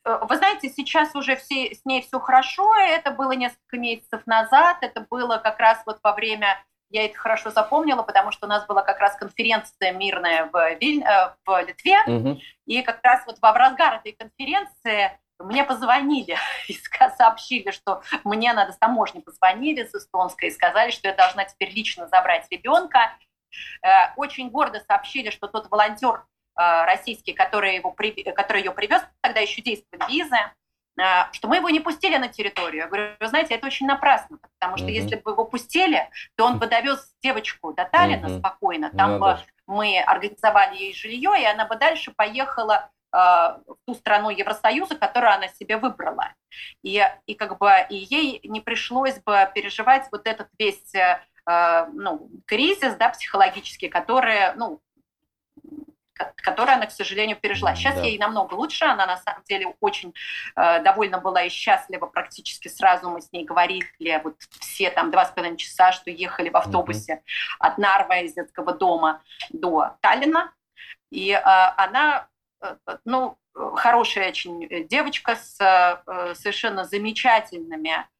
э, 0.05 0.19
вы 0.29 0.37
знаете, 0.37 0.69
сейчас 0.71 1.15
уже 1.15 1.37
все, 1.37 1.75
с 1.75 1.85
ней 1.85 2.01
все 2.03 2.19
хорошо. 2.21 2.75
Это 2.75 3.11
было 3.11 3.33
несколько 3.33 3.77
месяцев 3.77 4.23
назад. 4.25 4.79
Это 4.81 5.07
было 5.11 5.37
как 5.37 5.59
раз 5.61 5.83
вот 5.85 5.99
во 6.03 6.15
время 6.15 6.57
я 6.89 7.05
это 7.07 7.19
хорошо 7.19 7.51
запомнила, 7.51 8.03
потому 8.03 8.33
что 8.33 8.47
у 8.47 8.49
нас 8.49 8.67
была 8.67 8.83
как 8.83 8.99
раз 8.99 9.17
конференция 9.17 9.93
мирная 9.93 10.49
в, 10.53 10.79
Виль... 10.81 11.03
Э, 11.03 11.35
в 11.45 11.67
Литве, 11.67 11.99
угу. 12.07 12.41
и 12.67 12.83
как 12.83 13.01
раз 13.03 13.23
вот 13.27 13.37
во 13.43 13.53
разгар 13.53 13.97
этой 13.97 14.13
конференции 14.13 15.11
мне 15.39 15.65
позвонили 15.65 16.37
и 16.69 16.77
сообщили, 17.17 17.73
что 17.73 18.03
мне 18.25 18.55
надо 18.55 18.73
с 18.73 18.79
таможни 18.79 19.21
позвонили 19.21 19.85
с 19.85 19.95
эстонской 19.95 20.49
и 20.49 20.53
сказали, 20.53 20.91
что 20.91 21.09
я 21.09 21.15
должна 21.15 21.45
теперь 21.45 21.73
лично 21.73 22.09
забрать 22.09 22.47
ребенка. 22.51 23.13
Э, 23.83 24.13
очень 24.17 24.51
гордо 24.51 24.81
сообщили, 24.81 25.31
что 25.31 25.49
тот 25.49 25.71
волонтер 25.71 26.25
э, 26.59 26.85
российский, 26.85 27.33
который, 27.33 27.77
его, 27.77 27.95
который 28.35 28.63
ее 28.63 28.73
привез, 28.73 29.03
тогда 29.21 29.41
еще 29.41 29.63
действует 29.63 30.09
визы, 30.09 30.37
э, 30.99 31.03
что 31.33 31.49
мы 31.49 31.57
его 31.57 31.71
не 31.71 31.81
пустили 31.81 32.17
на 32.17 32.29
территорию. 32.29 32.83
Я 32.83 32.87
говорю, 32.89 33.13
вы 33.21 33.27
знаете, 33.29 33.55
это 33.55 33.67
очень 33.67 33.87
напрасно, 33.87 34.39
потому 34.59 34.77
что 34.77 34.87
mm-hmm. 34.87 34.91
если 34.91 35.17
бы 35.17 35.33
его 35.33 35.45
пустили, 35.45 36.09
то 36.37 36.47
он 36.47 36.59
бы 36.59 36.67
довез 36.67 37.15
девочку 37.23 37.73
до 37.73 37.85
Таллина 37.85 38.27
mm-hmm. 38.27 38.39
спокойно, 38.39 38.91
там 38.91 39.13
ну, 39.13 39.19
бы 39.19 39.39
мы 39.67 40.01
организовали 40.01 40.77
ей 40.77 40.95
жилье, 40.95 41.33
и 41.41 41.45
она 41.45 41.67
бы 41.67 41.77
дальше 41.77 42.13
поехала 42.15 42.91
в 43.15 43.77
ту 43.87 43.95
страну 43.95 44.31
Евросоюза, 44.31 44.95
которую 44.95 45.35
она 45.35 45.47
себе 45.49 45.77
выбрала. 45.77 46.33
И, 46.83 47.07
и 47.27 47.35
как 47.35 47.59
бы 47.59 47.71
и 47.91 47.95
ей 47.95 48.41
не 48.45 48.63
пришлось 48.63 49.19
бы 49.19 49.51
переживать 49.55 50.09
вот 50.11 50.27
этот 50.27 50.49
весь 50.59 50.95
ну, 51.47 52.31
кризис 52.47 52.95
да, 52.95 53.09
психологический, 53.09 53.89
который, 53.89 54.55
ну, 54.55 54.81
который 56.37 56.75
она, 56.75 56.87
к 56.87 56.93
сожалению, 56.93 57.37
пережила. 57.37 57.75
Сейчас 57.75 57.97
да. 57.97 58.03
ей 58.03 58.19
намного 58.19 58.55
лучше, 58.55 58.85
она 58.85 59.07
на 59.07 59.17
самом 59.17 59.43
деле 59.45 59.75
очень 59.81 60.15
э, 60.57 60.83
довольна 60.83 61.19
была 61.19 61.43
и 61.43 61.49
счастлива, 61.49 62.07
практически 62.07 62.69
сразу 62.69 63.11
мы 63.11 63.21
с 63.21 63.33
ней 63.33 63.45
говорили, 63.45 64.21
вот 64.23 64.37
все 64.61 64.91
там 64.91 65.11
два 65.11 65.25
с 65.25 65.31
половиной 65.31 65.57
часа, 65.57 65.93
что 65.93 66.11
ехали 66.11 66.49
в 66.49 66.57
автобусе 66.57 67.15
mm-hmm. 67.15 67.57
от 67.59 67.79
Нарва 67.79 68.19
из 68.21 68.35
детского 68.35 68.73
дома 68.73 69.23
до 69.51 69.97
Таллина, 70.01 70.53
и 71.11 71.31
э, 71.31 71.41
она, 71.43 72.29
э, 72.61 72.77
ну, 73.05 73.39
хорошая 73.55 74.31
очень 74.31 74.89
девочка 74.89 75.37
с 75.37 75.61
э, 75.61 76.35
совершенно 76.35 76.85
замечательными 76.85 77.93
Э, 77.93 78.12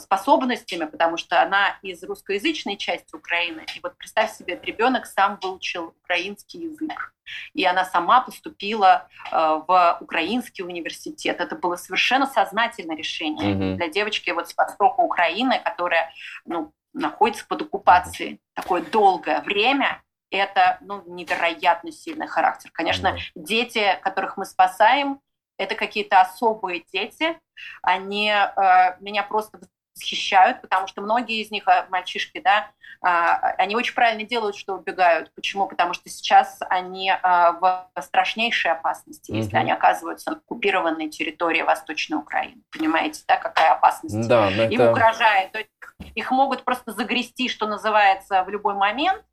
способностями, 0.00 0.84
потому 0.84 1.16
что 1.16 1.40
она 1.40 1.78
из 1.82 2.02
русскоязычной 2.02 2.76
части 2.76 3.14
Украины. 3.14 3.64
И 3.76 3.80
вот 3.82 3.96
представь 3.96 4.32
себе, 4.32 4.58
ребенок 4.62 5.06
сам 5.06 5.38
выучил 5.40 5.94
украинский 6.02 6.64
язык. 6.64 7.14
И 7.52 7.64
она 7.64 7.84
сама 7.84 8.20
поступила 8.20 9.08
э, 9.30 9.36
в 9.36 9.98
украинский 10.00 10.64
университет. 10.64 11.40
Это 11.40 11.56
было 11.56 11.76
совершенно 11.76 12.26
сознательное 12.26 12.96
решение 12.96 13.54
mm-hmm. 13.54 13.76
для 13.76 13.88
девочки 13.88 14.30
вот 14.30 14.48
с 14.48 14.56
востока 14.56 15.00
Украины, 15.00 15.60
которая 15.64 16.12
ну, 16.44 16.72
находится 16.92 17.46
под 17.46 17.62
оккупацией 17.62 18.40
такое 18.54 18.82
долгое 18.82 19.40
время. 19.42 20.02
Это 20.30 20.78
ну, 20.80 21.02
невероятно 21.06 21.92
сильный 21.92 22.26
характер. 22.26 22.70
Конечно, 22.72 23.16
дети, 23.36 23.98
которых 24.02 24.36
мы 24.36 24.46
спасаем, 24.46 25.20
это 25.58 25.74
какие-то 25.74 26.20
особые 26.20 26.84
дети, 26.92 27.38
они 27.82 28.30
э, 28.30 28.96
меня 29.00 29.22
просто 29.22 29.60
восхищают, 29.94 30.60
потому 30.60 30.86
что 30.86 31.02
многие 31.02 31.40
из 31.40 31.50
них, 31.50 31.66
а, 31.68 31.86
мальчишки, 31.88 32.40
да, 32.40 32.70
а, 33.00 33.36
они 33.58 33.76
очень 33.76 33.94
правильно 33.94 34.24
делают, 34.24 34.56
что 34.56 34.74
убегают. 34.74 35.30
Почему? 35.34 35.66
Потому 35.66 35.94
что 35.94 36.08
сейчас 36.08 36.58
они 36.68 37.10
а, 37.10 37.52
в 37.52 38.02
страшнейшей 38.02 38.72
опасности, 38.72 39.30
mm-hmm. 39.30 39.36
если 39.36 39.56
они 39.56 39.70
оказываются 39.70 40.30
на 40.30 40.36
оккупированной 40.38 41.08
территории 41.10 41.62
Восточной 41.62 42.16
Украины. 42.16 42.62
Понимаете, 42.70 43.22
да, 43.28 43.36
какая 43.36 43.72
опасность 43.72 44.26
да, 44.28 44.48
им 44.50 44.80
это... 44.80 44.90
угрожает. 44.90 45.52
То 45.52 45.58
есть 45.58 45.70
их 46.14 46.30
могут 46.30 46.64
просто 46.64 46.92
загрести, 46.92 47.48
что 47.48 47.66
называется, 47.66 48.42
в 48.44 48.48
любой 48.48 48.74
момент, 48.74 49.24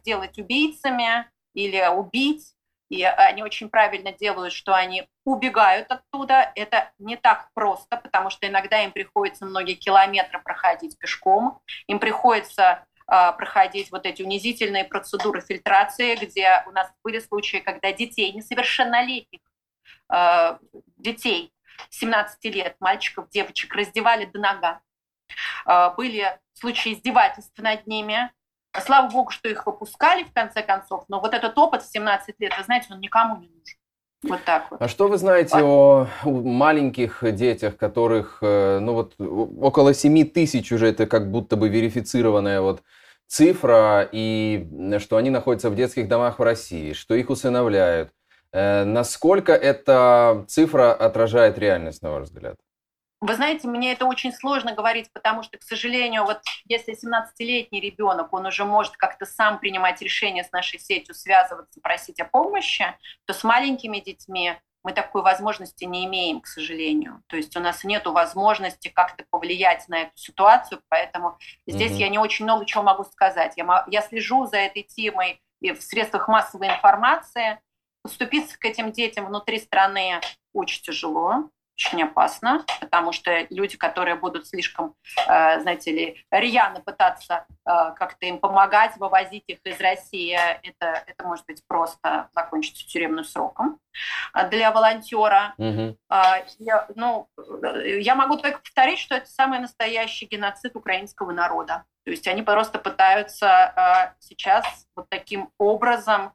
сделать 0.00 0.38
убийцами 0.38 1.26
или 1.54 1.86
убить 1.88 2.53
и 2.90 3.02
они 3.02 3.42
очень 3.42 3.68
правильно 3.68 4.12
делают, 4.12 4.52
что 4.52 4.74
они 4.74 5.08
убегают 5.24 5.90
оттуда. 5.90 6.52
Это 6.54 6.92
не 6.98 7.16
так 7.16 7.48
просто, 7.54 7.96
потому 7.96 8.30
что 8.30 8.46
иногда 8.46 8.82
им 8.82 8.92
приходится 8.92 9.46
многие 9.46 9.74
километры 9.74 10.40
проходить 10.40 10.98
пешком, 10.98 11.60
им 11.86 11.98
приходится 11.98 12.86
э, 13.10 13.32
проходить 13.32 13.90
вот 13.90 14.06
эти 14.06 14.22
унизительные 14.22 14.84
процедуры 14.84 15.40
фильтрации, 15.40 16.14
где 16.14 16.62
у 16.66 16.72
нас 16.72 16.90
были 17.02 17.20
случаи, 17.20 17.58
когда 17.58 17.92
детей, 17.92 18.32
несовершеннолетних 18.32 19.40
э, 20.12 20.58
детей, 20.98 21.52
17 21.90 22.44
лет, 22.54 22.76
мальчиков, 22.80 23.28
девочек, 23.30 23.74
раздевали 23.74 24.26
до 24.26 24.38
нога. 24.38 24.80
Э, 25.66 25.90
были 25.96 26.38
случаи 26.52 26.92
издевательств 26.92 27.58
над 27.58 27.86
ними, 27.86 28.30
Слава 28.80 29.08
богу, 29.10 29.30
что 29.30 29.48
их 29.48 29.66
выпускали 29.66 30.24
в 30.24 30.32
конце 30.32 30.62
концов, 30.62 31.04
но 31.08 31.20
вот 31.20 31.34
этот 31.34 31.56
опыт 31.56 31.82
в 31.82 31.90
17 31.92 32.34
лет, 32.38 32.52
вы 32.56 32.64
знаете, 32.64 32.88
он 32.90 33.00
никому 33.00 33.36
не 33.36 33.48
нужен. 33.48 33.78
Вот 34.24 34.40
так 34.44 34.70
вот. 34.70 34.80
А 34.80 34.88
что 34.88 35.08
вы 35.08 35.18
знаете 35.18 35.58
а... 35.58 35.62
о 35.62 36.08
маленьких 36.24 37.22
детях, 37.34 37.76
которых, 37.76 38.38
э, 38.40 38.78
ну 38.80 38.94
вот, 38.94 39.14
около 39.18 39.92
7 39.92 40.24
тысяч 40.30 40.72
уже 40.72 40.88
это 40.88 41.06
как 41.06 41.30
будто 41.30 41.56
бы 41.56 41.68
верифицированная 41.68 42.60
вот 42.60 42.82
цифра, 43.26 44.08
и 44.10 44.66
что 44.98 45.16
они 45.16 45.30
находятся 45.30 45.70
в 45.70 45.76
детских 45.76 46.08
домах 46.08 46.38
в 46.38 46.42
России, 46.42 46.92
что 46.94 47.14
их 47.14 47.30
усыновляют. 47.30 48.10
Э, 48.52 48.84
насколько 48.84 49.52
эта 49.52 50.44
цифра 50.48 50.92
отражает 50.92 51.58
реальность, 51.58 52.02
на 52.02 52.12
ваш 52.12 52.24
взгляд? 52.24 52.56
Вы 53.24 53.36
знаете, 53.36 53.66
мне 53.68 53.92
это 53.92 54.04
очень 54.04 54.34
сложно 54.34 54.74
говорить, 54.74 55.10
потому 55.14 55.42
что, 55.42 55.56
к 55.56 55.62
сожалению, 55.62 56.24
вот 56.24 56.42
если 56.66 56.92
17-летний 56.92 57.80
ребенок, 57.80 58.30
он 58.34 58.44
уже 58.44 58.66
может 58.66 58.98
как-то 58.98 59.24
сам 59.24 59.58
принимать 59.60 60.02
решение 60.02 60.44
с 60.44 60.52
нашей 60.52 60.78
сетью, 60.78 61.14
связываться, 61.14 61.80
просить 61.80 62.20
о 62.20 62.26
помощи, 62.26 62.84
то 63.24 63.32
с 63.32 63.42
маленькими 63.42 64.00
детьми 64.00 64.52
мы 64.82 64.92
такой 64.92 65.22
возможности 65.22 65.84
не 65.84 66.04
имеем, 66.04 66.42
к 66.42 66.46
сожалению. 66.46 67.22
То 67.28 67.38
есть 67.38 67.56
у 67.56 67.60
нас 67.60 67.82
нет 67.82 68.04
возможности 68.04 68.88
как-то 68.88 69.24
повлиять 69.30 69.88
на 69.88 70.02
эту 70.02 70.12
ситуацию, 70.16 70.82
поэтому 70.90 71.38
здесь 71.66 71.92
mm-hmm. 71.92 72.00
я 72.00 72.08
не 72.10 72.18
очень 72.18 72.44
много 72.44 72.66
чего 72.66 72.82
могу 72.82 73.04
сказать. 73.04 73.54
Я, 73.56 73.86
я 73.88 74.02
слежу 74.02 74.44
за 74.44 74.58
этой 74.58 74.82
темой 74.82 75.40
и 75.62 75.72
в 75.72 75.80
средствах 75.80 76.28
массовой 76.28 76.68
информации. 76.68 77.58
Поступиться 78.02 78.58
к 78.58 78.66
этим 78.66 78.92
детям 78.92 79.24
внутри 79.24 79.60
страны 79.60 80.20
очень 80.52 80.82
тяжело 80.82 81.48
очень 81.76 82.02
опасно, 82.04 82.64
потому 82.80 83.12
что 83.12 83.46
люди, 83.50 83.76
которые 83.76 84.14
будут 84.14 84.46
слишком, 84.46 84.94
э, 85.28 85.60
знаете 85.60 85.92
ли, 85.92 86.24
рьяно 86.30 86.80
пытаться 86.80 87.46
э, 87.48 87.92
как-то 87.96 88.26
им 88.26 88.38
помогать, 88.38 88.96
вывозить 88.96 89.44
их 89.48 89.58
из 89.64 89.80
России, 89.80 90.38
это, 90.62 91.02
это 91.06 91.26
может 91.26 91.46
быть 91.46 91.62
просто 91.66 92.28
закончится 92.32 92.86
тюремным 92.86 93.24
сроком 93.24 93.80
для 94.50 94.70
волонтера. 94.70 95.54
Угу. 95.58 95.96
Я, 96.58 96.86
ну, 96.94 97.28
я 97.84 98.14
могу 98.14 98.36
только 98.36 98.58
повторить, 98.58 98.98
что 98.98 99.14
это 99.14 99.26
самый 99.26 99.60
настоящий 99.60 100.26
геноцид 100.26 100.74
украинского 100.76 101.32
народа. 101.32 101.84
То 102.04 102.10
есть 102.10 102.26
они 102.26 102.42
просто 102.42 102.78
пытаются 102.78 103.72
э, 103.76 104.14
сейчас 104.20 104.86
вот 104.94 105.08
таким 105.08 105.50
образом 105.58 106.32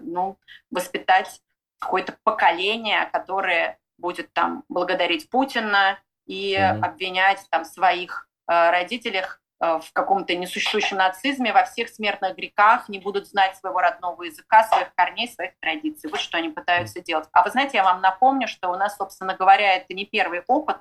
ну, 0.00 0.38
воспитать 0.70 1.42
какое-то 1.78 2.16
поколение, 2.22 3.10
которое 3.12 3.78
будет 3.98 4.32
там 4.32 4.64
благодарить 4.68 5.30
Путина 5.30 5.98
и 6.26 6.54
mm-hmm. 6.54 6.80
обвинять 6.80 7.46
там 7.50 7.64
своих 7.64 8.28
э, 8.48 8.70
родителях 8.70 9.40
э, 9.60 9.78
в 9.80 9.92
каком-то 9.92 10.34
несуществующем 10.34 10.96
нацизме, 10.96 11.52
во 11.52 11.64
всех 11.64 11.88
смертных 11.88 12.36
грехах, 12.36 12.88
не 12.88 12.98
будут 12.98 13.26
знать 13.28 13.56
своего 13.56 13.80
родного 13.80 14.22
языка, 14.22 14.64
своих 14.64 14.94
корней, 14.94 15.28
своих 15.28 15.52
традиций. 15.60 16.10
Вот 16.10 16.20
что 16.20 16.38
они 16.38 16.48
пытаются 16.48 16.98
mm-hmm. 16.98 17.04
делать. 17.04 17.28
А 17.32 17.42
вы 17.42 17.50
знаете, 17.50 17.76
я 17.76 17.84
вам 17.84 18.00
напомню, 18.00 18.48
что 18.48 18.70
у 18.70 18.76
нас, 18.76 18.96
собственно 18.96 19.34
говоря, 19.34 19.76
это 19.76 19.92
не 19.94 20.06
первый 20.06 20.42
опыт, 20.46 20.78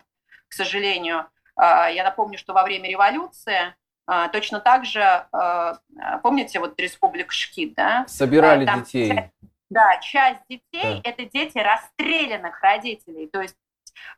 к 0.47 0.54
сожалению. 0.54 1.28
Э, 1.60 1.88
я 1.93 2.04
напомню, 2.04 2.38
что 2.38 2.54
во 2.54 2.63
время 2.63 2.89
революции 2.89 3.76
э, 4.08 4.28
точно 4.32 4.60
так 4.60 4.86
же, 4.86 5.02
э, 5.02 5.73
помните, 6.21 6.60
вот 6.60 6.80
Республика 6.80 7.34
Шкит, 7.34 7.73
да? 7.76 8.06
Собирали 8.08 8.65
там 8.65 8.84
детей. 8.84 9.32
Да, 9.69 9.97
часть 9.99 10.41
детей 10.49 11.02
да. 11.04 11.10
это 11.10 11.26
дети 11.26 11.58
расстрелянных 11.58 12.62
родителей. 12.62 13.28
То 13.28 13.41
есть 13.41 13.56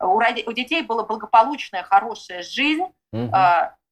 у, 0.00 0.18
роди... 0.18 0.44
у 0.46 0.52
детей 0.52 0.82
была 0.82 1.04
благополучная, 1.04 1.82
хорошая 1.82 2.42
жизнь. 2.42 2.86
Угу. 3.12 3.32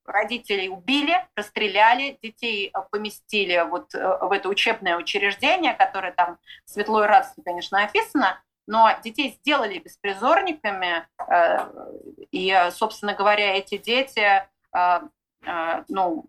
Родителей 0.07 0.69
убили, 0.69 1.27
расстреляли, 1.35 2.19
детей 2.23 2.69
э, 2.69 2.79
поместили 2.90 3.67
вот 3.67 3.95
э, 3.95 4.19
в 4.21 4.33
это 4.33 4.51
учебное 4.51 4.99
учреждение, 4.99 5.73
которое 5.73 6.12
там 6.12 6.37
светло 6.67 7.05
и 7.05 7.07
радостно, 7.07 7.43
конечно, 7.43 7.83
описано, 7.83 8.38
но 8.67 8.90
детей 9.03 9.38
сделали 9.40 9.79
беспризорниками, 9.79 11.09
э, 11.27 11.69
и, 12.33 12.69
собственно 12.73 13.14
говоря, 13.14 13.57
эти 13.57 13.79
дети, 13.79 14.47
ну, 15.88 16.27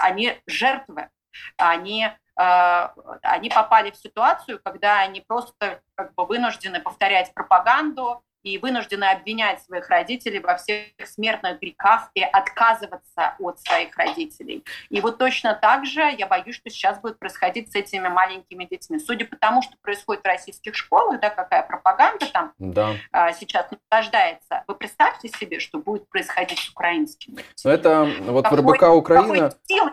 они 0.00 0.40
жертвы, 0.46 1.10
они 1.58 2.08
Э, 2.08 2.16
они 2.36 3.48
попали 3.50 3.90
в 3.90 3.96
ситуацию, 3.96 4.60
когда 4.62 5.00
они 5.00 5.20
просто 5.20 5.80
как 5.94 6.14
бы 6.14 6.26
вынуждены 6.26 6.80
повторять 6.80 7.32
пропаганду 7.34 8.22
и 8.44 8.58
вынуждены 8.58 9.04
обвинять 9.04 9.62
своих 9.62 9.88
родителей 9.88 10.38
во 10.38 10.56
всех 10.56 10.88
смертных 11.06 11.58
грехах 11.60 12.10
и 12.14 12.22
отказываться 12.22 13.34
от 13.38 13.58
своих 13.60 13.96
родителей. 13.96 14.62
И 14.90 15.00
вот 15.00 15.18
точно 15.18 15.54
так 15.54 15.86
же 15.86 16.02
я 16.16 16.26
боюсь, 16.26 16.54
что 16.54 16.70
сейчас 16.70 17.00
будет 17.00 17.18
происходить 17.18 17.72
с 17.72 17.74
этими 17.74 18.08
маленькими 18.08 18.66
детьми. 18.66 18.98
Судя 18.98 19.24
по 19.24 19.36
тому, 19.36 19.62
что 19.62 19.74
происходит 19.80 20.22
в 20.22 20.26
российских 20.26 20.76
школах, 20.76 21.20
да, 21.20 21.30
какая 21.30 21.62
пропаганда 21.62 22.26
там 22.26 22.52
да. 22.58 22.94
а, 23.12 23.32
сейчас 23.32 23.66
насаждается, 23.90 24.62
вы 24.68 24.74
представьте 24.74 25.28
себе, 25.28 25.58
что 25.58 25.78
будет 25.78 26.06
происходить 26.08 26.58
с 26.58 26.68
украинскими 26.68 27.36
детьми. 27.36 27.54
Но 27.64 27.70
это 27.70 28.04
вот 28.28 28.44
какой, 28.44 28.58
в 28.58 28.70
РБК 28.72 28.82
Украина... 28.90 29.50
Какой 29.50 29.58
силы 29.66 29.92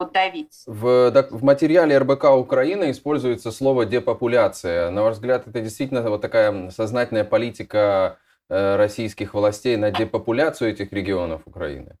подавить. 0.00 0.62
В, 0.66 1.10
в 1.30 1.44
материале 1.44 1.98
РБК 1.98 2.24
Украины 2.30 2.90
используется 2.90 3.52
слово 3.52 3.84
депопуляция. 3.84 4.90
На 4.90 5.02
ваш 5.02 5.16
взгляд, 5.16 5.46
это 5.46 5.60
действительно 5.60 6.00
вот 6.08 6.22
такая 6.22 6.70
сознательная 6.70 7.24
политика 7.24 8.16
э, 8.48 8.76
российских 8.76 9.34
властей 9.34 9.76
на 9.76 9.90
депопуляцию 9.90 10.70
этих 10.70 10.90
регионов 10.94 11.42
Украины? 11.44 11.98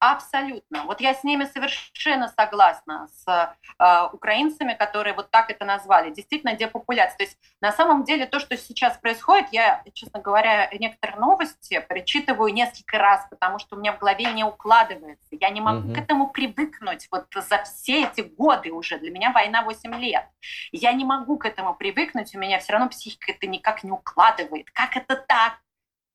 Абсолютно. 0.00 0.84
Вот 0.84 1.00
я 1.00 1.12
с 1.12 1.24
ними 1.24 1.44
совершенно 1.44 2.28
согласна, 2.28 3.08
с 3.08 3.56
э, 3.78 4.08
украинцами, 4.12 4.74
которые 4.74 5.12
вот 5.12 5.32
так 5.32 5.50
это 5.50 5.64
назвали. 5.64 6.10
Действительно, 6.10 6.54
депопуляция. 6.54 7.16
То 7.16 7.24
есть 7.24 7.38
на 7.60 7.72
самом 7.72 8.04
деле 8.04 8.26
то, 8.26 8.38
что 8.38 8.56
сейчас 8.56 8.96
происходит, 8.96 9.48
я, 9.50 9.82
честно 9.94 10.20
говоря, 10.20 10.70
некоторые 10.78 11.18
новости 11.18 11.84
перечитываю 11.88 12.54
несколько 12.54 12.98
раз, 12.98 13.26
потому 13.28 13.58
что 13.58 13.74
у 13.74 13.80
меня 13.80 13.92
в 13.92 13.98
голове 13.98 14.32
не 14.32 14.44
укладывается. 14.44 15.28
Я 15.32 15.50
не 15.50 15.60
могу 15.60 15.88
угу. 15.88 15.94
к 15.94 15.98
этому 15.98 16.30
привыкнуть 16.30 17.08
вот 17.10 17.26
за 17.34 17.64
все 17.64 18.04
эти 18.04 18.20
годы 18.20 18.70
уже. 18.70 18.98
Для 18.98 19.10
меня 19.10 19.32
война 19.32 19.62
8 19.62 19.94
лет. 19.96 20.26
Я 20.70 20.92
не 20.92 21.04
могу 21.04 21.38
к 21.38 21.44
этому 21.44 21.74
привыкнуть, 21.74 22.32
у 22.36 22.38
меня 22.38 22.60
все 22.60 22.72
равно 22.72 22.88
психика 22.88 23.32
это 23.32 23.48
никак 23.48 23.82
не 23.82 23.90
укладывает. 23.90 24.70
Как 24.70 24.96
это 24.96 25.16
так? 25.16 25.58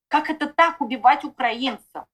Как 0.08 0.30
это 0.30 0.48
так 0.48 0.80
убивать 0.80 1.26
украинцев? 1.26 2.06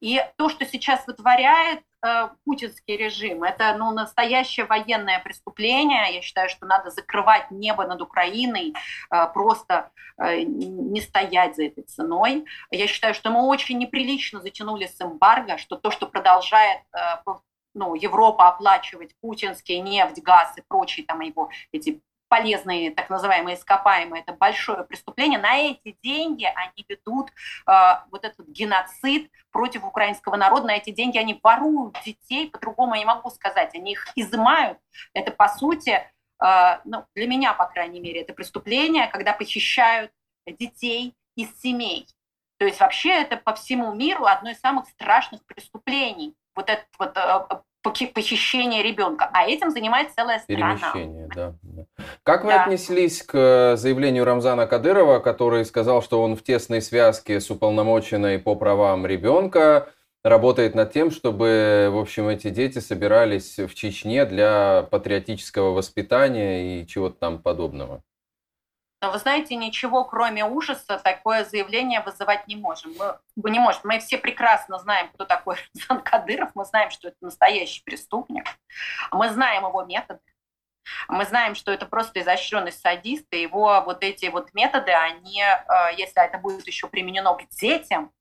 И 0.00 0.20
то, 0.36 0.48
что 0.48 0.64
сейчас 0.64 1.06
вытворяет 1.06 1.80
э, 2.04 2.28
путинский 2.44 2.96
режим, 2.96 3.44
это 3.44 3.74
ну, 3.76 3.90
настоящее 3.92 4.66
военное 4.66 5.20
преступление. 5.20 6.14
Я 6.14 6.22
считаю, 6.22 6.48
что 6.48 6.66
надо 6.66 6.90
закрывать 6.90 7.50
небо 7.50 7.86
над 7.86 8.00
Украиной, 8.02 8.74
э, 9.10 9.26
просто 9.32 9.90
э, 10.18 10.42
не 10.42 11.00
стоять 11.00 11.56
за 11.56 11.64
этой 11.64 11.84
ценой. 11.84 12.44
Я 12.70 12.86
считаю, 12.86 13.14
что 13.14 13.30
мы 13.30 13.46
очень 13.46 13.78
неприлично 13.78 14.40
затянули 14.40 14.86
с 14.86 15.00
эмбарго, 15.00 15.58
что 15.58 15.76
то, 15.76 15.90
что 15.90 16.06
продолжает 16.06 16.80
э, 16.92 17.22
ну, 17.74 17.94
Европа 17.94 18.48
оплачивать 18.48 19.14
путинский 19.20 19.80
нефть, 19.80 20.22
газ 20.22 20.52
и 20.56 20.62
прочие 20.62 21.06
там 21.06 21.20
его 21.20 21.50
эти 21.72 22.02
полезные 22.32 22.92
так 22.92 23.10
называемые 23.10 23.56
ископаемые, 23.56 24.22
это 24.22 24.32
большое 24.32 24.84
преступление. 24.84 25.38
На 25.38 25.58
эти 25.58 25.94
деньги 26.02 26.48
они 26.54 26.86
ведут 26.88 27.28
э, 27.66 27.72
вот 28.10 28.24
этот 28.24 28.48
геноцид 28.48 29.30
против 29.50 29.84
украинского 29.84 30.36
народа. 30.36 30.68
На 30.68 30.76
эти 30.78 30.92
деньги 30.92 31.18
они 31.18 31.38
воруют 31.42 31.98
детей, 32.06 32.48
по-другому 32.48 32.94
я 32.94 33.00
не 33.00 33.04
могу 33.04 33.28
сказать. 33.28 33.74
Они 33.74 33.92
их 33.92 34.08
изымают. 34.16 34.78
Это, 35.12 35.30
по 35.30 35.46
сути, 35.46 35.90
э, 36.42 36.78
ну, 36.86 37.04
для 37.14 37.26
меня, 37.26 37.52
по 37.52 37.66
крайней 37.66 38.00
мере, 38.00 38.22
это 38.22 38.32
преступление, 38.32 39.08
когда 39.08 39.34
похищают 39.34 40.10
детей 40.46 41.14
из 41.36 41.60
семей. 41.60 42.06
То 42.56 42.64
есть 42.64 42.80
вообще 42.80 43.10
это 43.10 43.36
по 43.36 43.52
всему 43.52 43.92
миру 43.92 44.24
одно 44.24 44.52
из 44.52 44.58
самых 44.58 44.88
страшных 44.88 45.44
преступлений. 45.44 46.34
Вот 46.54 46.70
это 46.70 46.86
вот 46.98 47.14
э, 47.14 47.62
похищение 47.82 48.82
ребенка, 48.82 49.28
а 49.32 49.44
этим 49.44 49.70
занимается 49.70 50.14
целая 50.14 50.38
страна. 50.38 50.76
Перемещение, 50.76 51.28
да. 51.34 51.54
Как 52.22 52.44
вы 52.44 52.50
да. 52.50 52.64
отнеслись 52.64 53.22
к 53.22 53.76
заявлению 53.76 54.24
Рамзана 54.24 54.66
Кадырова, 54.66 55.18
который 55.18 55.64
сказал, 55.64 56.02
что 56.02 56.22
он 56.22 56.36
в 56.36 56.42
тесной 56.42 56.80
связке 56.80 57.40
с 57.40 57.50
уполномоченной 57.50 58.38
по 58.38 58.54
правам 58.54 59.06
ребенка 59.06 59.88
работает 60.24 60.74
над 60.74 60.92
тем, 60.92 61.10
чтобы, 61.10 61.88
в 61.90 61.98
общем, 61.98 62.28
эти 62.28 62.50
дети 62.50 62.78
собирались 62.78 63.58
в 63.58 63.74
Чечне 63.74 64.24
для 64.24 64.86
патриотического 64.90 65.72
воспитания 65.72 66.82
и 66.82 66.86
чего-то 66.86 67.16
там 67.18 67.38
подобного? 67.40 68.02
Но 69.02 69.10
вы 69.10 69.18
знаете, 69.18 69.56
ничего 69.56 70.04
кроме 70.04 70.44
ужаса 70.44 70.96
такое 70.96 71.44
заявление 71.44 72.00
вызывать 72.02 72.46
не 72.46 72.54
можем. 72.54 72.94
Мы, 73.34 73.50
не 73.50 73.58
можем. 73.58 73.80
Мы 73.82 73.98
все 73.98 74.16
прекрасно 74.16 74.78
знаем, 74.78 75.08
кто 75.08 75.24
такой 75.24 75.56
Рамзан 75.88 76.04
Кадыров. 76.04 76.52
Мы 76.54 76.64
знаем, 76.64 76.90
что 76.90 77.08
это 77.08 77.16
настоящий 77.20 77.82
преступник. 77.82 78.44
Мы 79.10 79.28
знаем 79.30 79.66
его 79.66 79.82
методы. 79.84 80.20
Мы 81.08 81.24
знаем, 81.24 81.56
что 81.56 81.72
это 81.72 81.84
просто 81.84 82.20
изощренный 82.20 82.70
садист, 82.70 83.26
и 83.32 83.42
его 83.42 83.82
вот 83.82 84.04
эти 84.04 84.26
вот 84.26 84.54
методы, 84.54 84.92
они, 84.92 85.40
э, 85.42 85.94
если 85.96 86.24
это 86.24 86.38
будет 86.38 86.66
еще 86.66 86.88
применено 86.88 87.34
к 87.34 87.48
детям, 87.50 88.12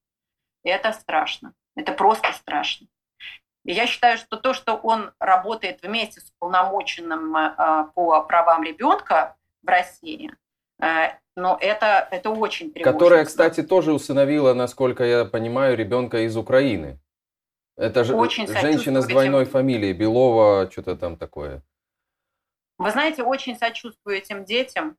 это 0.63 0.93
страшно. 0.93 1.53
Это 1.75 1.91
просто 1.91 2.33
страшно. 2.33 2.87
И 3.65 3.73
я 3.73 3.85
считаю, 3.85 4.17
что 4.17 4.37
то, 4.37 4.53
что 4.53 4.75
он 4.75 5.13
работает 5.19 5.83
вместе 5.83 6.21
с 6.21 6.31
полномоченным 6.39 7.35
э, 7.35 7.91
по 7.93 8.21
правам 8.23 8.63
ребенка 8.63 9.37
в 9.61 9.67
России, 9.67 10.31
но 11.35 11.57
это, 11.61 12.07
это 12.11 12.29
очень 12.29 12.71
тревожно. 12.71 12.93
Которая, 12.93 13.25
кстати, 13.25 13.63
тоже 13.63 13.93
усыновила, 13.93 14.53
насколько 14.53 15.03
я 15.03 15.25
понимаю, 15.25 15.77
ребенка 15.77 16.25
из 16.25 16.35
Украины. 16.35 16.99
Это 17.77 18.03
же 18.03 18.15
очень 18.15 18.47
женщина 18.47 19.01
с 19.01 19.07
двойной 19.07 19.45
фамилией, 19.45 19.93
Белова, 19.93 20.69
что-то 20.69 20.95
там 20.95 21.17
такое. 21.17 21.63
Вы 22.77 22.91
знаете, 22.91 23.23
очень 23.23 23.55
сочувствую 23.55 24.17
этим 24.17 24.43
детям. 24.43 24.97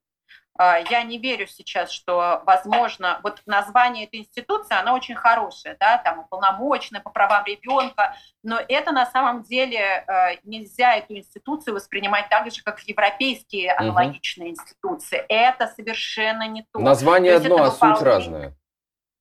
А, 0.58 0.78
я 0.90 1.02
не 1.02 1.18
верю 1.18 1.46
сейчас, 1.46 1.90
что 1.90 2.42
возможно, 2.46 3.20
вот 3.22 3.40
название 3.46 4.04
этой 4.04 4.20
институции, 4.20 4.78
она 4.78 4.94
очень 4.94 5.14
хорошая, 5.14 5.76
да, 5.80 5.96
там 5.98 6.20
уполномоченная 6.20 7.00
по 7.00 7.10
правам 7.10 7.44
ребенка, 7.46 8.16
но 8.42 8.60
это 8.68 8.92
на 8.92 9.06
самом 9.06 9.42
деле 9.42 9.78
э, 9.78 10.36
нельзя 10.44 10.96
эту 10.96 11.16
институцию 11.16 11.74
воспринимать 11.74 12.28
так 12.28 12.50
же, 12.50 12.62
как 12.62 12.80
европейские 12.80 13.72
аналогичные 13.72 14.52
угу. 14.52 14.60
институции. 14.60 15.24
Это 15.28 15.68
совершенно 15.68 16.46
не 16.46 16.66
то. 16.70 16.80
Название 16.80 17.38
то 17.38 17.44
одно, 17.44 17.62
а 17.64 17.70
суть 17.70 18.02
разная. 18.02 18.54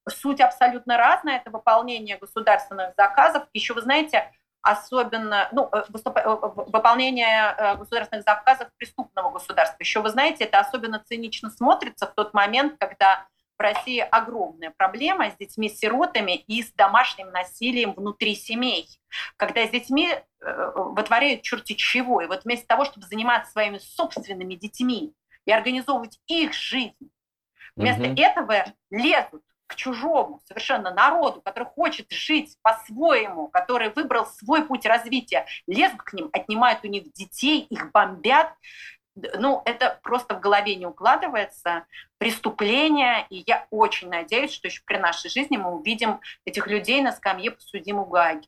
Суть 0.09 0.41
абсолютно 0.41 0.97
разная. 0.97 1.37
Это 1.37 1.49
выполнение 1.49 2.17
государственных 2.17 2.93
заказов. 2.97 3.43
Еще 3.53 3.73
вы 3.73 3.81
знаете, 3.81 4.31
особенно 4.61 5.49
ну, 5.51 5.69
э, 5.71 5.83
выступ... 5.89 6.17
Э, 6.17 6.35
выполнение 6.35 7.55
э, 7.57 7.75
государственных 7.77 8.23
заказов 8.23 8.69
преступного 8.77 9.31
государства. 9.31 9.77
Еще 9.79 10.01
вы 10.01 10.09
знаете, 10.09 10.45
это 10.45 10.59
особенно 10.59 10.99
цинично 10.99 11.49
смотрится 11.49 12.07
в 12.07 12.13
тот 12.13 12.33
момент, 12.33 12.75
когда 12.79 13.27
в 13.57 13.61
России 13.61 13.99
огромная 13.99 14.73
проблема 14.75 15.29
с 15.29 15.37
детьми-сиротами 15.37 16.35
и 16.35 16.63
с 16.63 16.71
домашним 16.73 17.31
насилием 17.31 17.93
внутри 17.93 18.35
семей. 18.35 18.87
Когда 19.37 19.65
с 19.67 19.69
детьми 19.69 20.09
вытворяют 20.39 21.43
черти 21.43 21.73
чего. 21.73 22.21
И 22.21 22.27
вот 22.27 22.43
вместо 22.43 22.65
того, 22.65 22.85
чтобы 22.85 23.05
заниматься 23.05 23.51
своими 23.51 23.77
собственными 23.77 24.55
детьми 24.55 25.13
и 25.45 25.51
организовывать 25.51 26.19
их 26.25 26.53
жизнь, 26.53 27.11
вместо 27.75 28.01
угу. 28.01 28.19
этого 28.19 28.65
лезут 28.89 29.43
к 29.71 29.75
чужому 29.75 30.41
совершенно 30.45 30.91
народу, 30.93 31.41
который 31.41 31.63
хочет 31.63 32.11
жить 32.11 32.57
по-своему, 32.61 33.47
который 33.47 33.89
выбрал 33.89 34.25
свой 34.25 34.65
путь 34.65 34.85
развития, 34.85 35.45
лезут 35.65 36.01
к 36.01 36.11
ним, 36.11 36.29
отнимают 36.33 36.81
у 36.83 36.87
них 36.87 37.13
детей, 37.13 37.61
их 37.69 37.89
бомбят. 37.93 38.53
Ну, 39.15 39.61
это 39.63 39.97
просто 40.03 40.35
в 40.35 40.41
голове 40.41 40.75
не 40.75 40.85
укладывается. 40.85 41.85
Преступление, 42.17 43.25
и 43.29 43.45
я 43.47 43.65
очень 43.69 44.09
надеюсь, 44.09 44.51
что 44.51 44.67
еще 44.67 44.81
при 44.85 44.97
нашей 44.97 45.29
жизни 45.29 45.55
мы 45.55 45.71
увидим 45.71 46.19
этих 46.43 46.67
людей 46.67 47.01
на 47.01 47.13
скамье 47.13 47.51
подсудимых 47.51 48.09
Гааги. 48.09 48.47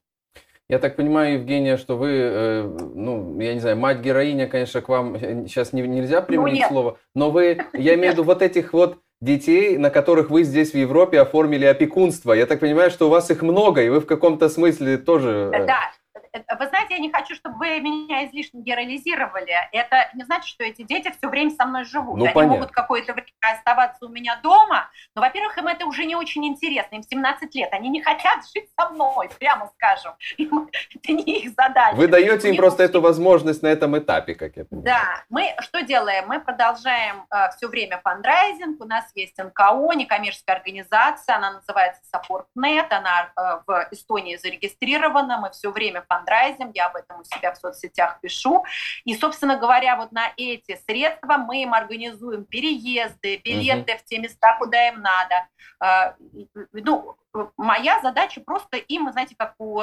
Я 0.67 0.79
так 0.79 0.97
понимаю, 0.97 1.35
Евгения, 1.35 1.77
что 1.77 1.97
вы, 1.97 2.09
э, 2.11 2.63
ну, 2.63 3.39
я 3.39 3.53
не 3.53 3.59
знаю, 3.61 3.77
мать-героиня, 3.77 4.47
конечно, 4.47 4.81
к 4.81 4.89
вам 4.89 5.17
сейчас 5.19 5.71
не, 5.71 5.83
нельзя 5.83 6.21
применить 6.21 6.63
ну, 6.63 6.67
слово, 6.67 6.97
но 7.15 7.31
вы, 7.31 7.65
я 7.73 7.95
имею 7.95 8.11
в 8.11 8.13
виду 8.13 8.23
вот 8.23 8.41
этих 8.41 8.73
вот 8.73 8.99
детей, 9.23 9.77
на 9.77 9.89
которых 9.89 10.29
вы 10.29 10.43
здесь 10.43 10.71
в 10.71 10.77
Европе 10.77 11.19
оформили 11.19 11.65
опекунство. 11.65 12.33
Я 12.33 12.45
так 12.45 12.59
понимаю, 12.59 12.91
что 12.91 13.07
у 13.07 13.09
вас 13.09 13.31
их 13.31 13.41
много, 13.41 13.81
и 13.81 13.89
вы 13.89 13.99
в 13.99 14.05
каком-то 14.05 14.49
смысле 14.49 14.97
тоже... 14.97 15.51
Э, 15.53 15.65
да, 15.65 15.91
вы 16.33 16.67
знаете, 16.67 16.95
я 16.95 16.99
не 16.99 17.11
хочу, 17.11 17.35
чтобы 17.35 17.57
вы 17.57 17.79
меня 17.79 18.25
излишне 18.25 18.61
генерализировали. 18.61 19.53
Это 19.71 20.09
не 20.15 20.23
значит, 20.23 20.47
что 20.47 20.63
эти 20.63 20.81
дети 20.81 21.13
все 21.15 21.29
время 21.29 21.51
со 21.51 21.65
мной 21.65 21.83
живут. 21.85 22.17
Ну, 22.17 22.25
Они 22.25 22.33
понятно. 22.33 22.57
могут 22.57 22.71
какое-то 22.71 23.13
время 23.13 23.27
оставаться 23.39 24.05
у 24.05 24.09
меня 24.09 24.39
дома, 24.41 24.89
но, 25.15 25.21
во-первых, 25.21 25.57
им 25.57 25.67
это 25.67 25.85
уже 25.85 26.05
не 26.05 26.15
очень 26.15 26.45
интересно. 26.45 26.95
Им 26.95 27.03
17 27.03 27.53
лет. 27.53 27.69
Они 27.71 27.89
не 27.89 28.01
хотят 28.01 28.39
жить 28.55 28.69
со 28.79 28.89
мной, 28.89 29.29
прямо 29.39 29.69
скажем. 29.75 30.13
это 30.37 31.11
не 31.11 31.43
их 31.43 31.53
задача. 31.55 31.95
Вы 31.95 32.07
даете 32.07 32.49
им 32.49 32.57
просто 32.57 32.83
эту 32.83 32.99
возможность 33.01 33.61
на 33.61 33.67
этом 33.67 33.97
этапе, 33.97 34.33
как 34.33 34.57
я 34.57 34.65
понимаю. 34.65 34.85
Да. 34.85 35.23
Мы 35.29 35.53
что 35.59 35.81
делаем? 35.83 36.27
Мы 36.27 36.39
продолжаем 36.39 37.25
э, 37.31 37.49
все 37.55 37.67
время 37.67 37.99
фандрайзинг. 38.03 38.81
У 38.81 38.85
нас 38.85 39.05
есть 39.13 39.37
НКО, 39.37 39.93
некоммерческая 39.95 40.55
организация. 40.55 41.35
Она 41.35 41.53
называется 41.53 42.01
SupportNet. 42.11 42.87
Она 42.89 43.31
э, 43.35 43.61
в 43.67 43.87
Эстонии 43.91 44.35
зарегистрирована. 44.35 45.37
Мы 45.37 45.51
все 45.51 45.71
время 45.71 46.03
фандрайзинг 46.07 46.22
фандрайзим, 46.23 46.71
я 46.73 46.87
об 46.87 46.95
этом 46.95 47.19
у 47.19 47.23
себя 47.23 47.53
в 47.53 47.57
соцсетях 47.57 48.19
пишу. 48.21 48.63
И, 49.05 49.15
собственно 49.15 49.57
говоря, 49.57 49.95
вот 49.95 50.11
на 50.11 50.31
эти 50.37 50.79
средства 50.87 51.37
мы 51.37 51.63
им 51.63 51.73
организуем 51.73 52.45
переезды, 52.45 53.37
билеты 53.37 53.93
угу. 53.93 53.99
в 53.99 54.05
те 54.05 54.17
места, 54.19 54.55
куда 54.57 54.87
им 54.87 55.01
надо. 55.01 55.47
А, 55.79 56.15
ну, 56.71 57.15
моя 57.57 57.99
задача 58.01 58.41
просто 58.41 58.77
им, 58.77 59.11
знаете, 59.11 59.35
как 59.37 59.55
у 59.59 59.81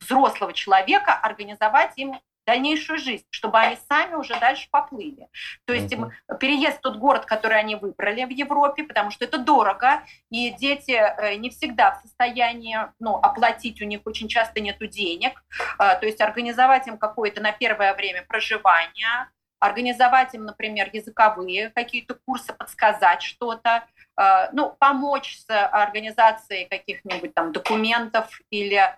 взрослого 0.00 0.52
человека, 0.52 1.14
организовать 1.14 1.92
им 1.96 2.14
дальнейшую 2.46 2.98
жизнь, 2.98 3.24
чтобы 3.30 3.58
они 3.58 3.76
сами 3.88 4.14
уже 4.14 4.38
дальше 4.38 4.68
поплыли. 4.70 5.28
То 5.64 5.72
есть 5.72 5.92
им 5.92 6.10
переезд 6.40 6.78
в 6.78 6.80
тот 6.80 6.96
город, 6.96 7.24
который 7.24 7.58
они 7.58 7.76
выбрали 7.76 8.24
в 8.24 8.30
Европе, 8.30 8.84
потому 8.84 9.10
что 9.10 9.24
это 9.24 9.38
дорого, 9.38 10.02
и 10.30 10.50
дети 10.50 10.92
э, 10.92 11.36
не 11.36 11.50
всегда 11.50 11.92
в 11.92 12.02
состоянии 12.02 12.78
ну, 12.98 13.16
оплатить, 13.16 13.80
у 13.80 13.84
них 13.84 14.00
очень 14.04 14.28
часто 14.28 14.60
нет 14.60 14.78
денег. 14.90 15.44
А, 15.78 15.94
то 15.94 16.06
есть 16.06 16.20
организовать 16.20 16.86
им 16.88 16.98
какое-то 16.98 17.40
на 17.40 17.52
первое 17.52 17.94
время 17.94 18.24
проживание, 18.26 19.28
организовать 19.60 20.34
им, 20.34 20.44
например, 20.44 20.90
языковые 20.92 21.70
какие-то 21.70 22.18
курсы, 22.26 22.52
подсказать 22.52 23.22
что-то, 23.22 23.84
а, 24.16 24.50
ну, 24.52 24.74
помочь 24.78 25.38
с 25.38 25.68
организацией 25.68 26.66
каких-нибудь 26.66 27.32
там 27.34 27.52
документов 27.52 28.40
или 28.50 28.96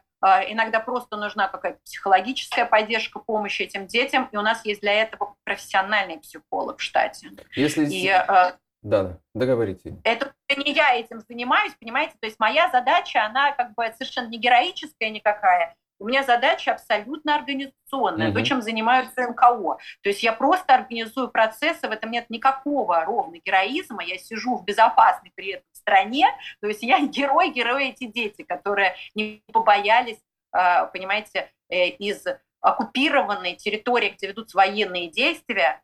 иногда 0.49 0.81
просто 0.81 1.17
нужна 1.17 1.49
какая-то 1.49 1.79
психологическая 1.85 2.65
поддержка, 2.67 3.19
помощь 3.19 3.61
этим 3.61 3.87
детям, 3.87 4.29
и 4.33 4.37
у 4.37 4.43
нас 4.43 4.65
есть 4.65 4.81
для 4.81 4.93
этого 4.95 5.37
профессиональный 5.45 6.19
психолог 6.19 6.79
в 6.79 6.83
штате. 6.83 7.31
Если... 7.55 7.87
И, 7.87 8.09
а, 8.09 8.57
да, 8.83 9.19
договорите. 9.35 9.97
Это 10.05 10.35
не 10.57 10.73
я 10.73 10.95
этим 10.95 11.21
занимаюсь, 11.21 11.75
понимаете? 11.81 12.15
То 12.21 12.27
есть 12.27 12.39
моя 12.39 12.71
задача, 12.71 13.25
она 13.25 13.53
как 13.53 13.75
бы 13.75 13.85
совершенно 13.97 14.29
не 14.29 14.39
героическая 14.39 15.11
никакая, 15.11 15.75
у 16.05 16.07
меня 16.07 16.23
задача 16.23 16.73
абсолютно 16.73 17.35
организационная, 17.35 18.29
угу. 18.29 18.39
то, 18.39 18.45
чем 18.45 18.61
занимаются 18.61 19.27
НКО. 19.27 19.79
То 20.03 20.09
есть 20.11 20.23
я 20.23 20.35
просто 20.35 20.75
организую 20.75 21.31
процессы, 21.31 21.89
в 21.89 21.91
этом 21.91 22.11
нет 22.11 22.29
никакого 22.29 23.03
ровно 23.07 23.39
героизма, 23.43 24.05
я 24.05 24.19
сижу 24.19 24.59
в 24.59 24.65
безопасной 24.67 25.33
при 25.35 25.53
этом 25.53 25.67
стране, 25.73 26.27
то 26.61 26.69
есть 26.69 26.83
я 26.83 27.01
герой, 27.07 27.51
герои 27.51 27.89
эти 27.89 28.05
дети, 28.05 28.43
которые 28.43 28.95
не 29.15 29.43
побоялись, 29.51 30.19
а, 30.53 30.85
понимаете, 30.87 31.51
э, 31.71 31.89
из 31.89 32.23
оккупированной 32.61 33.55
территории, 33.55 34.11
где 34.11 34.27
ведутся 34.27 34.59
военные 34.59 35.09
действия, 35.11 35.83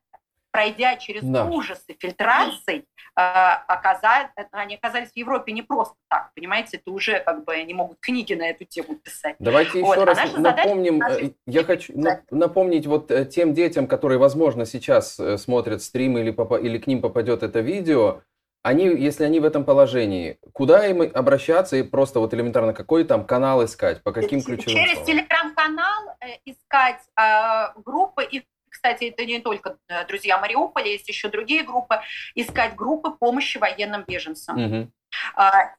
пройдя 0.51 0.97
через 0.97 1.23
да. 1.23 1.45
ужасы 1.47 1.97
фильтраций, 1.99 2.87
а, 3.17 3.57
оказать, 3.67 4.29
они 4.53 4.77
оказались 4.77 5.11
в 5.11 5.17
Европе 5.17 5.53
не 5.53 5.63
просто 5.63 5.95
так, 6.09 6.31
понимаете, 6.35 6.79
это 6.79 6.91
уже 6.91 7.21
как 7.21 7.45
бы 7.45 7.53
они 7.55 7.75
могут 7.75 7.99
книги 8.01 8.35
на 8.35 8.49
эту 8.49 8.65
тему 8.65 8.97
писать. 8.97 9.37
Давайте 9.39 9.81
вот. 9.81 9.93
еще 9.93 10.03
а 10.03 10.07
раз 10.07 10.33
напомним, 10.37 10.99
задача, 10.99 11.27
э, 11.27 11.31
я 11.47 11.65
хочу 11.65 11.93
да. 11.97 12.23
напомнить 12.31 12.87
вот 12.87 13.11
э, 13.11 13.25
тем 13.27 13.55
детям, 13.55 13.87
которые, 13.87 14.19
возможно, 14.19 14.65
сейчас 14.65 15.19
э, 15.19 15.39
смотрят 15.39 15.83
стрим 15.83 16.19
или, 16.19 16.31
или 16.63 16.79
к 16.79 16.87
ним 16.87 17.01
попадет 17.01 17.43
это 17.43 17.61
видео, 17.61 18.23
они, 18.63 18.85
если 18.85 19.25
они 19.25 19.41
в 19.41 19.45
этом 19.45 19.65
положении, 19.65 20.39
куда 20.53 20.87
им 20.87 21.01
обращаться 21.01 21.77
и 21.77 21.83
просто 21.83 22.21
вот 22.21 22.35
элементарно 22.35 22.75
какой 22.75 23.05
там 23.05 23.25
канал 23.25 23.65
искать, 23.65 24.03
по 24.03 24.13
каким 24.13 24.43
ключевым 24.43 24.85
Через 24.85 25.05
телеграм-канал 25.07 26.17
искать 26.45 27.01
э, 27.19 27.81
группы 27.83 28.23
и 28.25 28.45
кстати, 28.81 29.05
это 29.05 29.27
не 29.27 29.41
только 29.41 29.77
э, 29.89 30.07
«Друзья 30.07 30.39
Мариуполя», 30.39 30.87
есть 30.87 31.07
еще 31.07 31.29
другие 31.29 31.65
группы, 31.65 32.01
искать 32.35 32.75
группы 32.75 33.11
помощи 33.11 33.59
военным 33.59 34.05
беженцам. 34.09 34.57
Угу. 34.65 34.91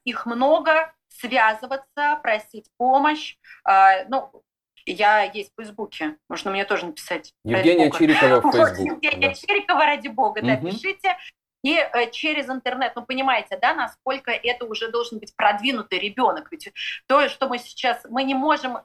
Их 0.06 0.26
много, 0.28 0.94
связываться, 1.08 2.20
просить 2.22 2.68
помощь. 2.78 3.38
А, 3.64 4.06
ну, 4.08 4.32
я 4.86 5.24
есть 5.24 5.52
в 5.54 5.62
Фейсбуке, 5.62 6.18
можно 6.30 6.52
мне 6.52 6.64
тоже 6.64 6.86
написать. 6.86 7.34
Евгения 7.44 7.90
Чирикова 7.90 8.40
в 8.40 8.52
Фейсбуке. 8.52 8.84
Евгения 8.84 9.30
да. 9.30 9.34
Чирикова, 9.34 9.86
ради 9.86 10.08
бога, 10.08 10.42
да, 10.44 10.58
пишите. 10.58 11.18
И 11.64 11.76
э, 11.76 12.10
через 12.12 12.50
интернет, 12.50 12.94
ну 12.96 13.06
понимаете, 13.06 13.58
да, 13.62 13.74
насколько 13.74 14.32
это 14.32 14.66
уже 14.66 14.90
должен 14.90 15.20
быть 15.20 15.36
продвинутый 15.36 16.00
ребенок. 16.00 16.52
Ведь 16.52 16.72
то, 17.08 17.30
что 17.30 17.48
мы 17.48 17.60
сейчас, 17.60 18.06
мы 18.10 18.24
не 18.24 18.34
можем 18.34 18.78
э, 18.78 18.82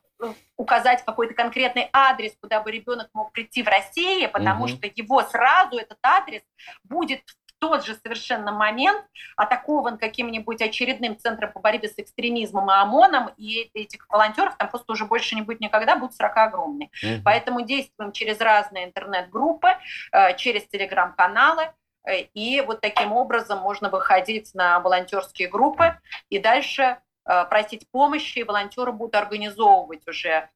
указать 0.57 1.05
какой-то 1.05 1.35
конкретный 1.35 1.89
адрес, 1.93 2.37
куда 2.41 2.61
бы 2.61 2.71
ребенок 2.71 3.09
мог 3.15 3.33
прийти 3.33 3.63
в 3.63 3.69
России, 3.69 4.27
потому 4.27 4.65
угу. 4.65 4.69
что 4.69 4.91
его 4.95 5.23
сразу 5.23 5.79
этот 5.79 5.99
адрес 6.03 6.43
будет 6.85 7.23
тот 7.59 7.85
же 7.85 7.95
совершенно 7.95 8.53
момент 8.53 9.05
атакован 9.37 9.99
каким-нибудь 9.99 10.61
очередным 10.61 11.19
центром 11.19 11.53
по 11.53 11.61
борьбе 11.61 11.89
с 11.89 11.95
экстремизмом 11.97 12.71
и 12.71 12.75
ОМОНом, 12.75 13.31
и 13.37 13.71
этих 13.75 14.07
волонтеров 14.09 14.57
там 14.57 14.69
просто 14.69 14.93
уже 14.93 15.07
больше 15.07 15.35
не 15.35 15.43
будет 15.43 15.61
никогда, 15.61 15.97
будут 15.97 16.15
срока 16.15 16.45
огромные. 16.45 16.91
Mm-hmm. 17.03 17.23
Поэтому 17.25 17.63
действуем 17.63 18.13
через 18.13 18.41
разные 18.41 18.85
интернет-группы, 18.85 19.69
э, 20.13 20.37
через 20.37 20.67
телеграм-каналы, 20.67 21.73
и 22.07 22.61
вот 22.61 22.81
таким 22.81 23.13
образом 23.13 23.59
можно 23.59 23.91
выходить 23.91 24.55
на 24.55 24.81
волонтерские 24.81 25.49
группы 25.49 25.99
и 26.29 26.39
дальше 26.39 26.99
э, 27.25 27.45
просить 27.47 27.89
помощи, 27.91 28.41
волонтеры 28.41 28.93
будут 28.93 29.15
организовывать 29.15 30.07
уже 30.07 30.49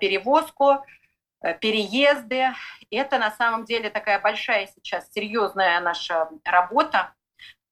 перевозку, 0.00 0.84
Э, 1.42 1.54
переезды. 1.54 2.46
Это 2.90 3.18
на 3.18 3.30
самом 3.32 3.64
деле 3.64 3.90
такая 3.90 4.20
большая 4.20 4.68
сейчас 4.68 5.10
серьезная 5.12 5.80
наша 5.80 6.28
работа. 6.44 7.12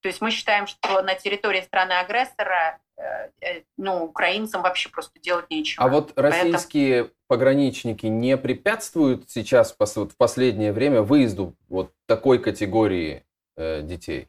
То 0.01 0.07
есть 0.07 0.19
мы 0.19 0.31
считаем, 0.31 0.65
что 0.67 1.01
на 1.03 1.13
территории 1.13 1.61
страны-агрессора 1.61 2.79
э, 2.97 3.29
э, 3.41 3.61
ну, 3.77 4.03
украинцам 4.05 4.63
вообще 4.63 4.89
просто 4.89 5.19
делать 5.19 5.49
нечего. 5.49 5.85
А 5.85 5.87
вот 5.87 6.13
российские 6.15 7.03
Поэтому... 7.03 7.15
пограничники 7.27 8.07
не 8.07 8.35
препятствуют 8.35 9.29
сейчас 9.29 9.75
в 9.77 10.17
последнее 10.17 10.73
время 10.73 11.03
выезду 11.03 11.55
вот 11.69 11.93
такой 12.07 12.39
категории 12.39 13.23
э, 13.57 13.81
детей? 13.83 14.27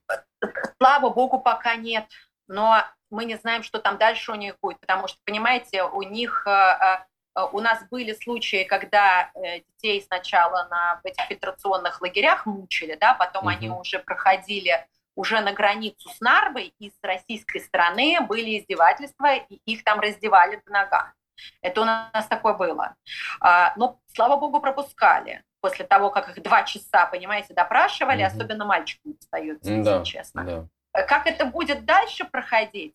Слава 0.79 1.09
богу, 1.09 1.41
пока 1.41 1.77
нет. 1.77 2.05
Но 2.49 2.85
мы 3.11 3.25
не 3.25 3.37
знаем, 3.37 3.63
что 3.63 3.79
там 3.79 3.97
дальше 3.97 4.33
у 4.33 4.35
них 4.35 4.57
будет, 4.61 4.79
потому 4.81 5.09
что, 5.09 5.19
понимаете, 5.25 5.85
у 5.85 6.03
них 6.03 6.47
у 7.53 7.61
нас 7.61 7.83
были 7.91 8.13
случаи, 8.13 8.65
когда 8.65 9.31
детей 9.35 10.03
сначала 10.03 10.69
на 10.69 11.01
этих 11.05 11.25
фильтрационных 11.27 12.03
лагерях 12.03 12.45
мучили, 12.45 12.99
да, 13.01 13.15
потом 13.15 13.45
угу. 13.45 13.51
они 13.51 13.71
уже 13.71 14.01
проходили 14.01 14.87
уже 15.15 15.41
на 15.41 15.53
границу 15.53 16.09
с 16.09 16.21
Нарвой, 16.21 16.75
и 16.79 16.91
с 16.91 16.99
российской 17.03 17.59
стороны 17.59 18.21
были 18.21 18.59
издевательства, 18.59 19.35
и 19.35 19.61
их 19.67 19.85
там 19.85 20.01
раздевали 20.01 20.61
до 20.65 20.73
нога. 20.73 21.13
Это 21.61 21.81
у 21.81 21.85
нас 21.85 22.27
такое 22.29 22.55
было. 22.55 22.95
А, 23.41 23.73
но, 23.77 24.01
слава 24.15 24.37
богу, 24.37 24.61
пропускали. 24.61 25.43
После 25.61 25.85
того, 25.85 26.11
как 26.11 26.29
их 26.29 26.43
два 26.43 26.65
часа, 26.65 27.07
понимаете, 27.07 27.55
допрашивали, 27.55 28.23
угу. 28.23 28.33
особенно 28.33 28.65
мальчикам 28.65 29.15
остается, 29.21 29.71
да, 29.71 29.77
если 29.77 30.05
честно. 30.05 30.69
Да. 30.93 31.05
Как 31.07 31.27
это 31.27 31.45
будет 31.45 31.85
дальше 31.85 32.25
проходить? 32.25 32.95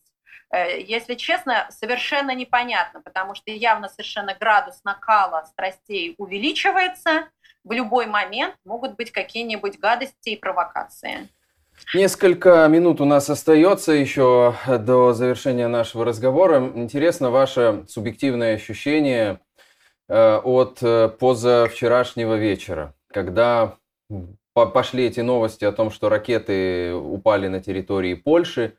Э, 0.49 0.79
если 0.81 1.15
честно, 1.15 1.67
совершенно 1.69 2.33
непонятно, 2.35 3.01
потому 3.01 3.35
что 3.35 3.51
явно 3.51 3.89
совершенно 3.89 4.33
градус 4.33 4.81
накала 4.83 5.43
страстей 5.45 6.15
увеличивается. 6.17 7.29
В 7.63 7.71
любой 7.71 8.05
момент 8.05 8.55
могут 8.63 8.95
быть 8.95 9.11
какие-нибудь 9.11 9.79
гадости 9.79 10.29
и 10.29 10.37
провокации. 10.37 11.29
Несколько 11.93 12.67
минут 12.67 12.99
у 12.99 13.05
нас 13.05 13.29
остается 13.29 13.93
еще 13.93 14.55
до 14.67 15.13
завершения 15.13 15.67
нашего 15.67 16.03
разговора. 16.03 16.71
Интересно 16.75 17.29
ваше 17.29 17.85
субъективное 17.87 18.55
ощущение 18.55 19.39
э, 20.09 20.35
от 20.37 20.79
э, 20.81 21.07
позавчерашнего 21.07 22.35
вечера, 22.35 22.93
когда 23.07 23.77
пошли 24.53 25.05
эти 25.05 25.21
новости 25.21 25.65
о 25.65 25.71
том, 25.71 25.91
что 25.91 26.09
ракеты 26.09 26.93
упали 26.93 27.47
на 27.47 27.61
территории 27.61 28.15
Польши. 28.15 28.77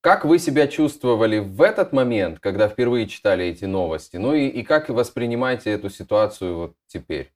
Как 0.00 0.24
вы 0.24 0.38
себя 0.38 0.68
чувствовали 0.68 1.38
в 1.38 1.62
этот 1.62 1.92
момент, 1.92 2.38
когда 2.38 2.68
впервые 2.68 3.08
читали 3.08 3.46
эти 3.46 3.64
новости? 3.64 4.16
Ну 4.18 4.34
и, 4.34 4.46
и 4.46 4.62
как 4.62 4.90
воспринимаете 4.90 5.70
эту 5.70 5.88
ситуацию 5.88 6.56
вот 6.56 6.74
теперь? 6.86 7.32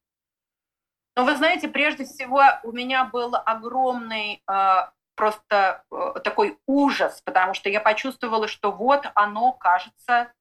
Ну, 1.16 1.24
вы 1.24 1.34
знаете, 1.36 1.66
прежде 1.66 2.04
всего 2.04 2.40
у 2.62 2.70
меня 2.70 3.06
был 3.06 3.34
огромный 3.34 4.42
э, 4.48 4.76
просто 5.18 5.82
э, 5.90 6.20
такой 6.22 6.58
ужас, 6.66 7.20
потому 7.24 7.52
что 7.52 7.68
я 7.68 7.80
почувствовала, 7.80 8.46
что 8.46 8.70
вот 8.70 9.04
оно, 9.14 9.52
кажется, 9.52 10.32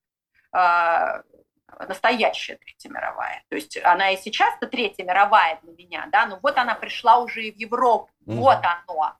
э, 0.54 1.22
настоящая 1.88 2.58
Третья 2.58 2.90
мировая. 2.90 3.44
То 3.50 3.56
есть 3.56 3.78
она 3.84 4.12
и 4.12 4.18
сейчас-то 4.18 4.68
Третья 4.68 5.04
мировая 5.04 5.60
для 5.64 5.74
меня, 5.74 6.08
да, 6.12 6.28
но 6.28 6.40
вот 6.42 6.58
она 6.58 6.76
пришла 6.76 7.18
уже 7.18 7.44
и 7.44 7.52
в 7.52 7.56
Европу. 7.58 8.10
Mm-hmm. 8.26 8.36
Вот 8.36 8.60
оно. 8.64 9.18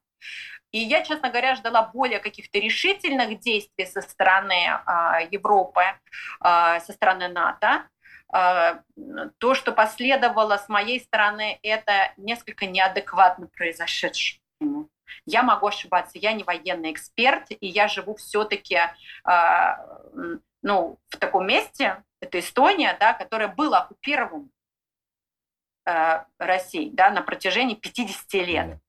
И 0.72 0.80
я, 0.80 1.02
честно 1.02 1.30
говоря, 1.30 1.56
ждала 1.56 1.84
более 1.84 2.20
каких-то 2.20 2.60
решительных 2.60 3.40
действий 3.40 3.86
со 3.86 4.02
стороны 4.02 4.80
а, 4.86 5.22
Европы, 5.32 5.82
а, 6.40 6.80
со 6.82 6.94
стороны 6.94 7.30
НАТО. 7.30 7.88
А, 8.30 8.82
то, 9.38 9.56
что 9.56 9.72
последовало 9.72 10.58
с 10.58 10.68
моей 10.68 11.00
стороны, 11.00 11.58
это 11.64 12.12
несколько 12.18 12.66
неадекватно 12.66 13.48
произошедшее. 13.48 14.42
Я 15.26 15.44
могу 15.44 15.68
ошибаться, 15.68 16.18
я 16.18 16.34
не 16.34 16.44
военный 16.44 16.92
эксперт, 16.92 17.48
и 17.50 17.68
я 17.68 17.88
живу 17.88 18.16
все-таки 18.16 18.80
ну, 20.62 21.00
в 21.10 21.18
таком 21.18 21.48
месте, 21.48 22.04
это 22.20 22.40
Эстония, 22.40 22.98
да, 23.00 23.14
которая 23.14 23.48
была 23.48 23.84
оккупирована 23.84 24.50
Россией 26.40 26.92
да, 26.92 27.12
на 27.12 27.22
протяжении 27.22 27.76
50 27.76 28.34
лет 28.46 28.80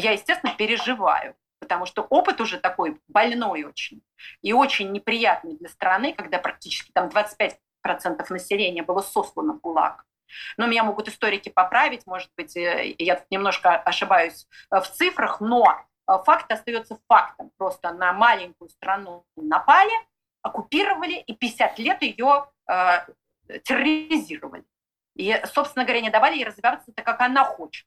я, 0.00 0.12
естественно, 0.12 0.54
переживаю, 0.54 1.34
потому 1.58 1.86
что 1.86 2.02
опыт 2.02 2.40
уже 2.40 2.58
такой 2.58 3.00
больной 3.08 3.64
очень 3.64 4.02
и 4.42 4.52
очень 4.52 4.92
неприятный 4.92 5.56
для 5.56 5.68
страны, 5.68 6.12
когда 6.12 6.38
практически 6.38 6.92
там 6.92 7.08
25% 7.08 7.58
населения 8.30 8.82
было 8.82 9.00
сослано 9.00 9.54
в 9.54 9.60
ГУЛАГ. 9.60 10.04
Но 10.56 10.66
меня 10.66 10.84
могут 10.84 11.08
историки 11.08 11.48
поправить, 11.48 12.06
может 12.06 12.30
быть, 12.36 12.56
э, 12.56 12.94
я 12.98 13.24
немножко 13.30 13.76
ошибаюсь 13.76 14.46
э, 14.70 14.80
в 14.80 14.90
цифрах, 14.90 15.40
но 15.40 15.64
э, 16.06 16.12
факт 16.24 16.50
остается 16.52 16.98
фактом. 17.08 17.50
Просто 17.56 17.92
на 17.92 18.12
маленькую 18.12 18.68
страну 18.70 19.24
напали, 19.36 19.92
оккупировали 20.42 21.14
и 21.14 21.34
50 21.34 21.78
лет 21.78 22.02
ее 22.02 22.48
э, 22.68 23.06
терроризировали. 23.64 24.64
И, 25.16 25.40
собственно 25.52 25.84
говоря, 25.84 26.00
не 26.00 26.10
давали 26.10 26.36
ей 26.36 26.44
развиваться 26.44 26.92
так, 26.92 27.04
как 27.04 27.20
она 27.20 27.44
хочет 27.44 27.86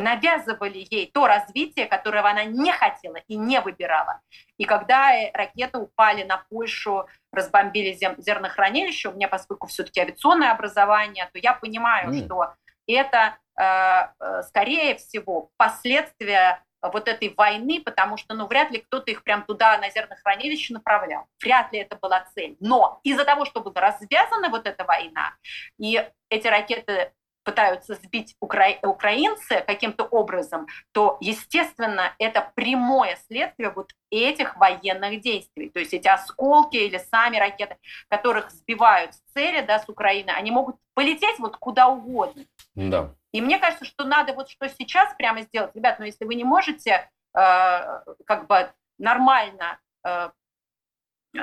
навязывали 0.00 0.86
ей 0.90 1.10
то 1.12 1.26
развитие, 1.26 1.86
которого 1.86 2.30
она 2.30 2.44
не 2.44 2.72
хотела 2.72 3.16
и 3.28 3.36
не 3.36 3.60
выбирала. 3.60 4.20
И 4.58 4.64
когда 4.64 5.14
э, 5.14 5.30
ракеты 5.32 5.78
упали 5.78 6.22
на 6.22 6.44
Польшу, 6.50 7.06
разбомбили 7.32 7.92
зернохранилище, 7.92 9.08
у 9.08 9.12
меня, 9.12 9.28
поскольку 9.28 9.66
все-таки 9.66 10.00
авиационное 10.00 10.52
образование, 10.52 11.28
то 11.32 11.38
я 11.38 11.54
понимаю, 11.54 12.12
mm. 12.12 12.24
что 12.24 12.54
это, 12.86 13.38
э, 13.58 14.08
э, 14.20 14.42
скорее 14.42 14.96
всего, 14.96 15.50
последствия 15.56 16.62
вот 16.82 17.08
этой 17.08 17.34
войны, 17.36 17.80
потому 17.84 18.16
что, 18.16 18.34
ну, 18.34 18.46
вряд 18.46 18.70
ли 18.70 18.78
кто-то 18.78 19.10
их 19.10 19.24
прям 19.24 19.44
туда, 19.44 19.78
на 19.78 19.90
зернохранилище, 19.90 20.74
направлял. 20.74 21.26
Вряд 21.42 21.72
ли 21.72 21.80
это 21.80 21.96
была 21.96 22.24
цель. 22.34 22.56
Но 22.60 23.00
из-за 23.02 23.24
того, 23.24 23.44
что 23.44 23.60
была 23.60 23.80
развязана 23.80 24.50
вот 24.50 24.66
эта 24.66 24.84
война, 24.84 25.34
и 25.78 26.06
эти 26.28 26.46
ракеты 26.46 27.12
пытаются 27.46 27.94
сбить 27.94 28.34
укра... 28.40 28.76
украинцы 28.82 29.62
каким-то 29.66 30.04
образом, 30.04 30.66
то, 30.92 31.16
естественно, 31.20 32.12
это 32.18 32.50
прямое 32.56 33.16
следствие 33.28 33.70
вот 33.70 33.92
этих 34.10 34.56
военных 34.56 35.20
действий. 35.20 35.70
То 35.70 35.78
есть 35.78 35.94
эти 35.94 36.08
осколки 36.08 36.76
или 36.76 36.98
сами 36.98 37.36
ракеты, 37.38 37.76
которых 38.08 38.50
сбивают 38.50 39.14
с 39.14 39.20
цели 39.32 39.60
да, 39.60 39.78
с 39.78 39.88
Украины, 39.88 40.30
они 40.30 40.50
могут 40.50 40.76
полететь 40.94 41.38
вот 41.38 41.56
куда 41.56 41.86
угодно. 41.86 42.44
Да. 42.74 43.14
И 43.32 43.40
мне 43.40 43.58
кажется, 43.58 43.84
что 43.84 44.04
надо 44.04 44.32
вот 44.32 44.50
что 44.50 44.68
сейчас 44.68 45.14
прямо 45.14 45.42
сделать. 45.42 45.70
Ребят, 45.76 46.00
ну 46.00 46.04
если 46.04 46.24
вы 46.24 46.34
не 46.34 46.44
можете 46.44 47.08
э, 47.32 48.02
как 48.24 48.48
бы 48.48 48.72
нормально 48.98 49.78
э, 50.04 50.30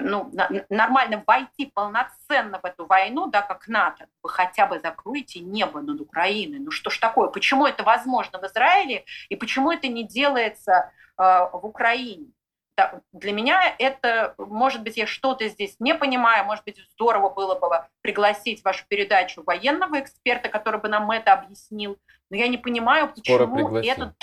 ну, 0.01 0.32
нормально 0.69 1.23
войти 1.25 1.71
полноценно 1.73 2.60
в 2.62 2.65
эту 2.65 2.86
войну, 2.86 3.27
да, 3.27 3.41
как 3.41 3.67
НАТО, 3.67 4.08
вы 4.21 4.29
хотя 4.29 4.65
бы 4.65 4.79
закроете 4.79 5.39
небо 5.39 5.82
над 5.82 6.01
Украиной. 6.01 6.60
Ну 6.60 6.71
что 6.71 6.89
ж 6.89 6.97
такое? 6.97 7.29
Почему 7.29 7.65
это 7.65 7.84
возможно 7.84 8.39
в 8.39 8.43
Израиле 8.45 9.06
и 9.29 9.36
почему 9.36 9.71
это 9.71 9.88
не 9.88 10.03
делается 10.03 10.91
э, 11.17 11.23
в 11.23 11.65
Украине? 11.65 12.27
Да, 12.75 13.01
для 13.12 13.34
меня 13.34 13.75
это, 13.77 14.34
может 14.39 14.82
быть, 14.82 14.97
я 14.97 15.06
что-то 15.06 15.47
здесь 15.47 15.75
не 15.79 15.93
понимаю, 15.93 16.45
может 16.45 16.65
быть, 16.65 16.79
здорово 16.93 17.29
было 17.29 17.53
бы 17.53 17.86
пригласить 18.01 18.62
в 18.62 18.65
вашу 18.65 18.86
передачу 18.88 19.43
военного 19.43 19.99
эксперта, 19.99 20.49
который 20.49 20.79
бы 20.79 20.89
нам 20.89 21.12
это 21.12 21.34
объяснил, 21.34 21.99
но 22.32 22.38
я 22.38 22.47
не 22.47 22.58
понимаю, 22.58 23.13
почему 23.13 23.77
это 23.77 24.15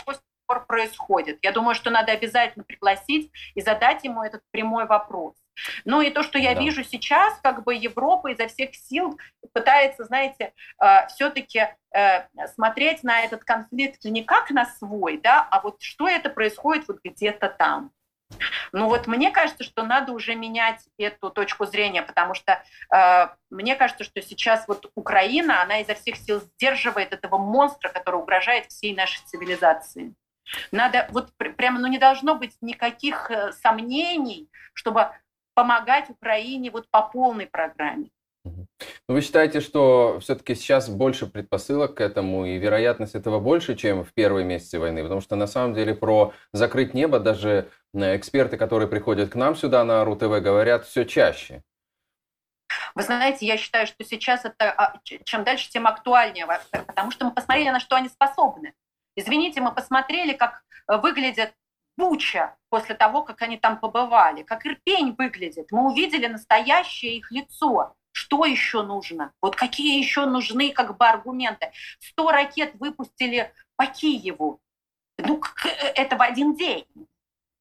пор 0.51 0.67
происходит. 0.67 1.39
Я 1.43 1.53
думаю, 1.53 1.77
что 1.77 1.91
надо 1.91 2.11
обязательно 2.11 2.65
пригласить 2.65 3.31
и 3.55 3.61
задать 3.61 4.03
ему 4.03 4.25
этот 4.25 4.43
прямой 4.51 4.85
вопрос. 4.85 5.37
Ну 5.85 6.01
и 6.01 6.11
то, 6.11 6.23
что 6.23 6.39
я 6.39 6.55
да. 6.55 6.61
вижу 6.61 6.85
сейчас, 6.85 7.39
как 7.43 7.65
бы 7.65 7.75
Европа 7.75 8.29
изо 8.29 8.49
всех 8.49 8.75
сил 8.75 9.19
пытается, 9.53 10.05
знаете, 10.05 10.53
э, 10.83 11.07
все-таки 11.09 11.69
э, 11.95 12.27
смотреть 12.55 13.03
на 13.03 13.21
этот 13.23 13.45
конфликт 13.45 14.05
не 14.05 14.25
как 14.25 14.51
на 14.51 14.67
свой, 14.67 15.19
да, 15.19 15.47
а 15.51 15.61
вот 15.61 15.83
что 15.83 16.09
это 16.09 16.31
происходит 16.31 16.89
вот 16.89 17.01
где-то 17.05 17.49
там. 17.49 17.93
Ну 18.73 18.87
вот 18.87 19.07
мне 19.07 19.31
кажется, 19.31 19.65
что 19.65 19.83
надо 19.83 20.13
уже 20.13 20.35
менять 20.35 20.81
эту 20.99 21.31
точку 21.31 21.67
зрения, 21.67 22.03
потому 22.03 22.35
что 22.35 22.63
э, 22.95 23.29
мне 23.51 23.75
кажется, 23.77 24.05
что 24.05 24.23
сейчас 24.23 24.67
вот 24.69 24.91
Украина, 24.95 25.63
она 25.63 25.81
изо 25.81 25.95
всех 25.95 26.17
сил 26.17 26.41
сдерживает 26.41 27.13
этого 27.13 27.39
монстра, 27.39 27.89
который 27.89 28.17
угрожает 28.17 28.67
всей 28.67 28.95
нашей 28.95 29.21
цивилизации. 29.27 30.15
Надо 30.73 31.09
вот 31.11 31.33
прямо, 31.37 31.79
ну 31.79 31.87
не 31.87 31.99
должно 31.99 32.35
быть 32.35 32.57
никаких 32.61 33.31
э, 33.31 33.53
сомнений, 33.53 34.49
чтобы 34.75 35.11
помогать 35.61 36.09
Украине 36.09 36.71
вот 36.71 36.89
по 36.91 37.03
полной 37.03 37.47
программе. 37.47 38.09
Ну, 38.45 38.67
вы 39.09 39.21
считаете, 39.21 39.61
что 39.61 40.19
все-таки 40.21 40.55
сейчас 40.55 40.89
больше 40.89 41.27
предпосылок 41.27 41.97
к 41.97 42.01
этому, 42.01 42.47
и 42.47 42.57
вероятность 42.57 43.15
этого 43.15 43.41
больше, 43.41 43.77
чем 43.77 44.03
в 44.03 44.15
первые 44.15 44.47
месяцы 44.47 44.79
войны? 44.79 45.03
Потому 45.03 45.21
что 45.21 45.37
на 45.37 45.47
самом 45.47 45.75
деле 45.75 45.95
про 45.95 46.33
закрыть 46.55 46.95
небо 46.95 47.21
даже 47.21 47.69
э, 47.93 48.17
эксперты, 48.17 48.57
которые 48.57 48.89
приходят 48.89 49.29
к 49.29 49.35
нам 49.35 49.55
сюда 49.55 49.85
на 49.85 50.03
РУ-ТВ, 50.03 50.43
говорят 50.43 50.87
все 50.87 51.05
чаще. 51.05 51.63
Вы 52.95 53.03
знаете, 53.03 53.45
я 53.45 53.59
считаю, 53.59 53.87
что 53.87 54.03
сейчас 54.03 54.47
это 54.47 54.71
а, 54.71 54.99
чем 55.25 55.45
дальше, 55.45 55.69
тем 55.69 55.87
актуальнее, 55.87 56.47
потому 56.87 57.11
что 57.11 57.27
мы 57.27 57.33
посмотрели, 57.33 57.69
на 57.69 57.81
что 57.81 57.97
они 57.97 58.09
способны. 58.09 58.73
Извините, 59.15 59.61
мы 59.61 59.75
посмотрели, 59.75 60.33
как 60.33 60.63
э, 60.89 60.97
выглядят 60.97 61.53
Буча 62.01 62.57
после 62.71 62.95
того, 62.95 63.23
как 63.23 63.43
они 63.43 63.59
там 63.59 63.79
побывали, 63.79 64.43
как 64.43 64.65
Ирпень 64.65 65.15
выглядит. 65.19 65.71
Мы 65.71 65.91
увидели 65.91 66.27
настоящее 66.27 67.19
их 67.19 67.31
лицо. 67.31 67.95
Что 68.13 68.47
еще 68.47 68.83
нужно? 68.83 69.33
Вот 69.43 69.55
какие 69.55 69.99
еще 69.99 70.25
нужны 70.25 70.73
как 70.73 70.97
бы 70.97 71.07
аргументы? 71.07 71.73
Сто 72.01 72.31
ракет 72.31 72.73
выпустили 72.75 73.53
по 73.77 73.85
Киеву. 73.85 74.61
Ну, 75.19 75.43
это 75.95 76.17
в 76.17 76.23
один 76.23 76.57
день. 76.57 76.87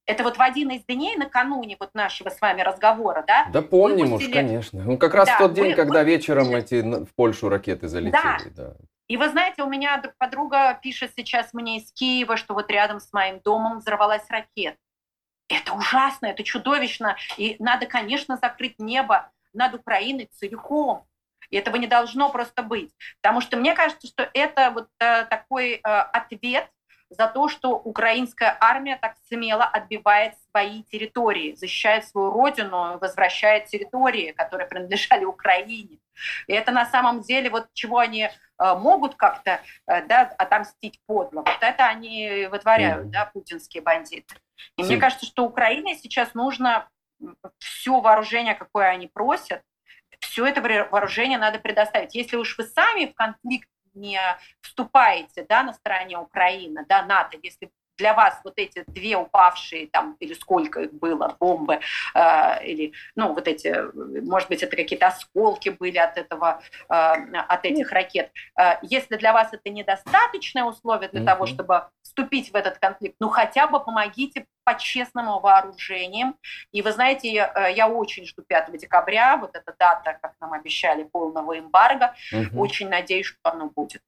Это 0.09 0.23
вот 0.23 0.37
в 0.37 0.41
один 0.41 0.71
из 0.71 0.83
дней 0.85 1.15
накануне 1.17 1.77
вот 1.79 1.93
нашего 1.93 2.29
с 2.29 2.41
вами 2.41 2.61
разговора, 2.61 3.23
да? 3.27 3.45
Да 3.53 3.61
помним 3.61 4.07
выпустили... 4.07 4.29
уж, 4.31 4.35
конечно. 4.35 4.83
Ну, 4.83 4.97
как 4.97 5.13
раз 5.13 5.27
да, 5.27 5.37
тот 5.37 5.53
день, 5.53 5.69
вы, 5.69 5.73
когда 5.75 5.99
вы... 5.99 6.05
вечером 6.05 6.55
эти 6.55 6.81
в 6.81 7.13
Польшу 7.13 7.47
ракеты 7.47 7.87
залетели. 7.87 8.49
Да. 8.55 8.69
да. 8.69 8.73
И 9.07 9.17
вы 9.17 9.29
знаете, 9.29 9.61
у 9.61 9.69
меня 9.69 10.01
подруга 10.17 10.79
пишет 10.81 11.11
сейчас 11.15 11.53
мне 11.53 11.77
из 11.77 11.91
Киева, 11.91 12.37
что 12.37 12.55
вот 12.55 12.71
рядом 12.71 12.99
с 12.99 13.13
моим 13.13 13.39
домом 13.39 13.81
взорвалась 13.81 14.27
ракета. 14.29 14.79
Это 15.47 15.73
ужасно, 15.73 16.25
это 16.25 16.43
чудовищно. 16.43 17.15
И 17.37 17.55
надо, 17.59 17.85
конечно, 17.85 18.35
закрыть 18.41 18.79
небо 18.79 19.29
над 19.53 19.75
Украиной 19.75 20.27
целиком. 20.33 21.05
И 21.51 21.55
этого 21.55 21.75
не 21.75 21.85
должно 21.85 22.31
просто 22.31 22.63
быть. 22.63 22.91
Потому 23.21 23.41
что 23.41 23.57
мне 23.57 23.75
кажется, 23.75 24.07
что 24.07 24.27
это 24.33 24.71
вот 24.71 24.87
э, 24.99 25.25
такой 25.25 25.73
э, 25.73 25.79
ответ 25.83 26.67
за 27.09 27.27
то, 27.27 27.47
что 27.47 27.71
украинская 27.71 28.55
армия 28.59 28.97
так 28.97 29.15
смело 29.27 29.63
отбивает 29.63 30.35
свои 30.49 30.83
территории, 30.83 31.55
защищает 31.55 32.05
свою 32.05 32.31
родину, 32.31 32.97
возвращает 32.99 33.65
территории, 33.65 34.31
которые 34.31 34.67
принадлежали 34.67 35.25
Украине. 35.25 35.97
И 36.47 36.53
это 36.53 36.71
на 36.71 36.85
самом 36.85 37.21
деле 37.21 37.49
вот 37.49 37.67
чего 37.73 37.97
они 37.99 38.23
э, 38.23 38.29
могут 38.75 39.15
как-то 39.15 39.61
э, 39.87 40.05
да, 40.05 40.33
отомстить 40.37 40.99
подло. 41.05 41.39
Вот 41.39 41.57
это 41.61 41.85
они 41.85 42.47
вытворяют, 42.51 43.07
mm. 43.07 43.09
да, 43.09 43.25
путинские 43.25 43.81
бандиты. 43.81 44.35
И 44.75 44.83
мне 44.83 44.97
кажется, 44.97 45.25
что 45.25 45.45
Украине 45.45 45.95
сейчас 45.95 46.33
нужно 46.33 46.87
все 47.57 47.99
вооружение, 47.99 48.55
какое 48.55 48.87
они 48.87 49.07
просят, 49.07 49.61
все 50.19 50.45
это 50.45 50.61
вооружение 50.61 51.37
надо 51.37 51.59
предоставить. 51.59 52.13
Если 52.13 52.35
уж 52.35 52.57
вы 52.57 52.65
сами 52.65 53.05
в 53.05 53.13
конфликт 53.13 53.69
не 53.99 54.19
вступаете 54.61 55.45
да, 55.47 55.63
на 55.63 55.73
стороне 55.73 56.17
Украины, 56.17 56.85
да, 56.87 57.05
НАТО, 57.05 57.37
если 57.41 57.69
для 57.99 58.13
вас 58.13 58.39
вот 58.43 58.53
эти 58.55 58.83
две 58.87 59.17
упавшие 59.17 59.87
там 59.87 60.15
или 60.19 60.33
сколько 60.33 60.81
их 60.81 60.93
было 60.93 61.35
бомбы 61.39 61.81
э, 62.15 62.65
или 62.65 62.93
ну 63.15 63.33
вот 63.33 63.47
эти 63.47 63.75
может 64.25 64.47
быть 64.47 64.63
это 64.63 64.75
какие-то 64.75 65.07
осколки 65.07 65.69
были 65.69 65.97
от 65.97 66.17
этого 66.17 66.61
э, 66.89 66.93
от 66.93 67.65
этих 67.65 67.91
ракет 67.91 68.31
э, 68.57 68.77
если 68.83 69.17
для 69.17 69.33
вас 69.33 69.49
это 69.51 69.69
недостаточное 69.69 70.63
условие 70.63 71.09
для 71.09 71.21
mm-hmm. 71.21 71.25
того 71.25 71.45
чтобы 71.45 71.83
вступить 72.01 72.51
в 72.51 72.55
этот 72.55 72.79
конфликт 72.79 73.17
ну 73.19 73.27
хотя 73.27 73.67
бы 73.67 73.83
помогите 73.83 74.47
по-честному 74.69 75.39
вооружением 75.39 76.35
и 76.71 76.81
вы 76.81 76.91
знаете 76.91 77.31
я, 77.31 77.51
э, 77.55 77.73
я 77.73 77.87
очень 77.87 78.25
жду 78.25 78.43
5 78.47 78.77
декабря 78.77 79.37
вот 79.37 79.55
эта 79.55 79.73
дата 79.79 80.17
как 80.21 80.33
нам 80.39 80.53
обещали 80.53 81.03
полного 81.03 81.57
эмбарго 81.57 82.13
mm-hmm. 82.31 82.57
очень 82.57 82.89
надеюсь 82.89 83.25
что 83.25 83.39
оно 83.43 83.71
будет 83.75 84.01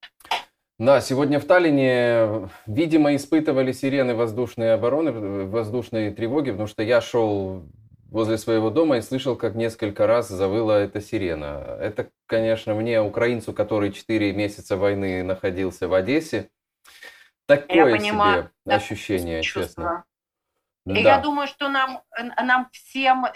да, 0.80 1.00
сегодня 1.00 1.39
в 1.39 1.45
Таллине, 1.45 2.50
видимо, 2.65 3.15
испытывали 3.15 3.71
сирены 3.71 4.15
воздушной 4.15 4.74
обороны, 4.74 5.12
воздушной 5.45 6.12
тревоги, 6.12 6.50
потому 6.50 6.65
что 6.65 6.82
я 6.82 7.02
шел 7.02 7.67
возле 8.10 8.39
своего 8.39 8.71
дома 8.71 8.97
и 8.97 9.02
слышал, 9.02 9.36
как 9.36 9.54
несколько 9.54 10.08
раз 10.08 10.28
завыла 10.28 10.80
эта 10.80 11.00
сирена. 11.00 11.78
Это, 11.80 12.10
конечно, 12.26 12.74
мне, 12.74 13.00
украинцу, 13.00 13.54
который 13.54 13.91
4 13.91 14.34
месяца 14.34 14.76
войны 14.76 15.21
находился 15.21 15.88
в 15.88 15.93
Одессе, 15.93 16.50
такое 17.45 18.00
себе 18.00 18.50
ощущение, 18.65 19.43
честно. 19.43 20.04
И 20.86 20.94
да. 20.94 21.00
я 21.00 21.17
думаю, 21.20 21.48
что 21.48 21.70
нам, 21.70 22.02
нам 22.41 22.67
всем, 22.72 23.28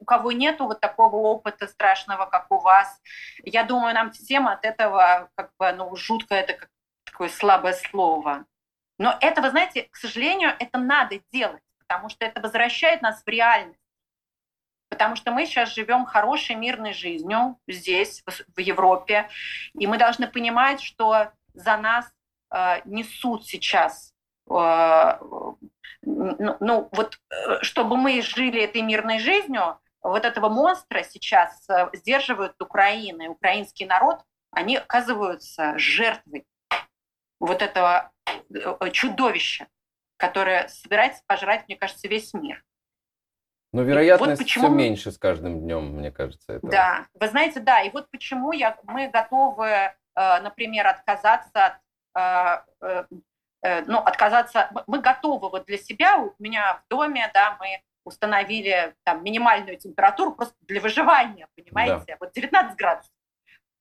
у 0.00 0.04
кого 0.04 0.30
нету 0.30 0.66
вот 0.66 0.80
такого 0.80 1.16
опыта 1.16 1.66
страшного, 1.66 2.26
как 2.26 2.46
у 2.50 2.58
вас, 2.58 3.00
я 3.42 3.64
думаю, 3.64 3.94
нам 3.94 4.12
всем 4.12 4.46
от 4.46 4.64
этого 4.64 5.28
как 5.34 5.50
бы, 5.58 5.72
ну, 5.72 5.94
жутко 5.96 6.34
это 6.34 6.52
как 6.54 6.68
такое 7.04 7.28
слабое 7.28 7.72
слово. 7.72 8.44
Но 8.98 9.16
это, 9.20 9.42
вы 9.42 9.50
знаете, 9.50 9.88
к 9.90 9.96
сожалению, 9.96 10.50
это 10.60 10.78
надо 10.78 11.20
делать, 11.32 11.62
потому 11.78 12.08
что 12.08 12.24
это 12.24 12.40
возвращает 12.40 13.02
нас 13.02 13.22
в 13.24 13.28
реальность. 13.28 13.80
Потому 14.88 15.16
что 15.16 15.32
мы 15.32 15.46
сейчас 15.46 15.74
живем 15.74 16.04
хорошей 16.04 16.54
мирной 16.54 16.92
жизнью 16.92 17.58
здесь, 17.66 18.22
в 18.26 18.60
Европе, 18.60 19.28
и 19.74 19.86
мы 19.88 19.98
должны 19.98 20.28
понимать, 20.28 20.80
что 20.80 21.32
за 21.54 21.76
нас 21.78 22.12
э, 22.54 22.82
несут 22.84 23.46
сейчас 23.46 24.14
э, 24.48 25.18
ну, 26.02 26.56
ну 26.60 26.88
вот 26.92 27.18
э, 27.30 27.62
чтобы 27.62 27.96
мы 27.96 28.22
жили 28.22 28.62
этой 28.62 28.82
мирной 28.82 29.18
жизнью, 29.18 29.78
вот 30.02 30.24
этого 30.24 30.48
монстра 30.48 31.02
сейчас 31.04 31.68
э, 31.68 31.88
сдерживают 31.92 32.60
Украина 32.60 33.22
и 33.22 33.28
украинский 33.28 33.86
народ, 33.86 34.20
они 34.50 34.76
оказываются 34.76 35.78
жертвой 35.78 36.46
вот 37.38 37.62
этого 37.62 38.12
э, 38.50 38.90
чудовища, 38.90 39.68
которое 40.16 40.68
собирается 40.68 41.22
пожрать, 41.26 41.64
мне 41.68 41.76
кажется, 41.76 42.08
весь 42.08 42.34
мир. 42.34 42.64
Но 43.72 43.82
вероятность 43.82 44.38
вот 44.38 44.38
почему... 44.38 44.66
все 44.66 44.74
меньше 44.74 45.12
с 45.12 45.18
каждым 45.18 45.60
днем, 45.60 45.96
мне 45.96 46.10
кажется. 46.10 46.54
Этого. 46.54 46.70
Да, 46.70 47.06
вы 47.14 47.28
знаете, 47.28 47.60
да, 47.60 47.80
и 47.80 47.90
вот 47.90 48.10
почему 48.10 48.52
я, 48.52 48.78
мы 48.82 49.08
готовы, 49.08 49.94
например, 50.14 50.88
отказаться 50.88 51.78
от, 52.12 52.66
ну, 53.62 53.98
отказаться, 53.98 54.70
мы 54.86 55.00
готовы 55.00 55.48
вот 55.48 55.66
для 55.66 55.78
себя, 55.78 56.18
у 56.18 56.34
меня 56.38 56.74
в 56.74 56.88
доме, 56.88 57.30
да, 57.32 57.56
мы 57.60 57.82
установили 58.04 58.94
там 59.04 59.22
минимальную 59.22 59.76
температуру 59.78 60.32
просто 60.32 60.56
для 60.62 60.80
выживания, 60.80 61.48
понимаете, 61.56 62.04
да. 62.08 62.16
вот 62.20 62.32
19 62.32 62.76
градусов. 62.76 63.12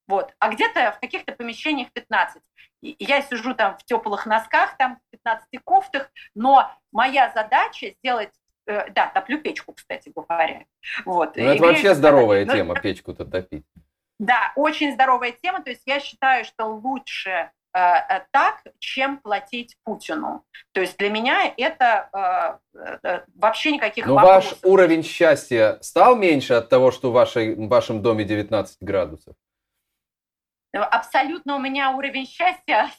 Вот. 0.07 0.33
А 0.39 0.49
где-то 0.49 0.91
в 0.91 0.99
каких-то 0.99 1.31
помещениях 1.31 1.91
15. 1.93 2.41
И 2.81 2.95
я 2.99 3.21
сижу 3.21 3.53
там 3.53 3.77
в 3.77 3.83
теплых 3.85 4.25
носках, 4.25 4.75
там 4.77 4.97
в 4.97 5.11
15 5.11 5.47
кофтах, 5.63 6.11
но 6.35 6.69
моя 6.91 7.31
задача 7.33 7.91
сделать 7.99 8.33
э, 8.65 8.89
да, 8.91 9.07
топлю 9.07 9.39
печку, 9.39 9.73
кстати 9.73 10.11
говоря. 10.13 10.65
Вот. 11.05 11.35
Ну, 11.35 11.43
это 11.43 11.63
вообще 11.63 11.95
здоровая 11.95 12.43
сказать. 12.43 12.61
тема, 12.61 12.79
печку-то 12.79 13.25
топить. 13.25 13.65
Да, 14.19 14.51
очень 14.55 14.93
здоровая 14.93 15.31
тема. 15.31 15.61
То 15.63 15.69
есть 15.69 15.83
я 15.85 15.99
считаю, 15.99 16.43
что 16.45 16.65
лучше 16.65 17.29
э, 17.29 17.49
э 17.49 17.51
так, 17.73 18.61
чем 18.79 19.17
платить 19.19 19.77
Путину. 19.83 20.43
То 20.73 20.81
есть 20.81 20.97
для 20.97 21.09
меня 21.09 21.53
это 21.57 22.59
э, 22.73 22.99
э, 23.03 23.21
вообще 23.35 23.71
никаких 23.71 24.05
Но 24.05 24.15
вопросов. 24.15 24.51
ваш 24.51 24.59
уровень 24.63 25.03
счастья 25.03 25.77
стал 25.81 26.15
меньше 26.15 26.53
от 26.53 26.69
того, 26.69 26.91
что 26.91 27.11
в, 27.11 27.13
вашей, 27.13 27.55
в 27.55 27.67
вашем 27.67 28.01
доме 28.01 28.23
19 28.23 28.77
градусов? 28.81 29.35
абсолютно 30.73 31.55
у 31.55 31.59
меня 31.59 31.91
уровень 31.91 32.25
счастья 32.25 32.89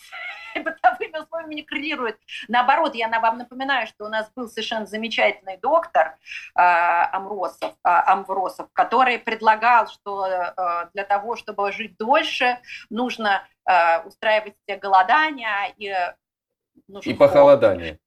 бытовыми 0.61 1.23
условиями 1.23 1.55
не 1.55 1.63
коррелирует. 1.63 2.19
Наоборот, 2.49 2.95
я 2.95 3.09
вам 3.21 3.39
напоминаю, 3.39 3.87
что 3.87 4.05
у 4.05 4.09
нас 4.09 4.31
был 4.35 4.49
совершенно 4.49 4.87
замечательный 4.87 5.57
доктор 5.59 6.17
э, 6.55 6.61
Амросов, 6.61 7.73
э, 7.73 7.89
Амвросов, 7.89 8.69
который 8.73 9.19
предлагал, 9.19 9.89
что 9.89 10.27
э, 10.27 10.89
для 10.95 11.05
того, 11.05 11.37
чтобы 11.37 11.71
жить 11.73 11.97
дольше, 11.97 12.59
нужно 12.91 13.47
э, 13.65 14.01
устраивать 14.07 14.55
себе 14.67 14.79
голодания 14.79 15.73
и, 15.77 15.95
нужно 16.89 17.11
и 17.11 17.15
похолодание. 17.15 17.99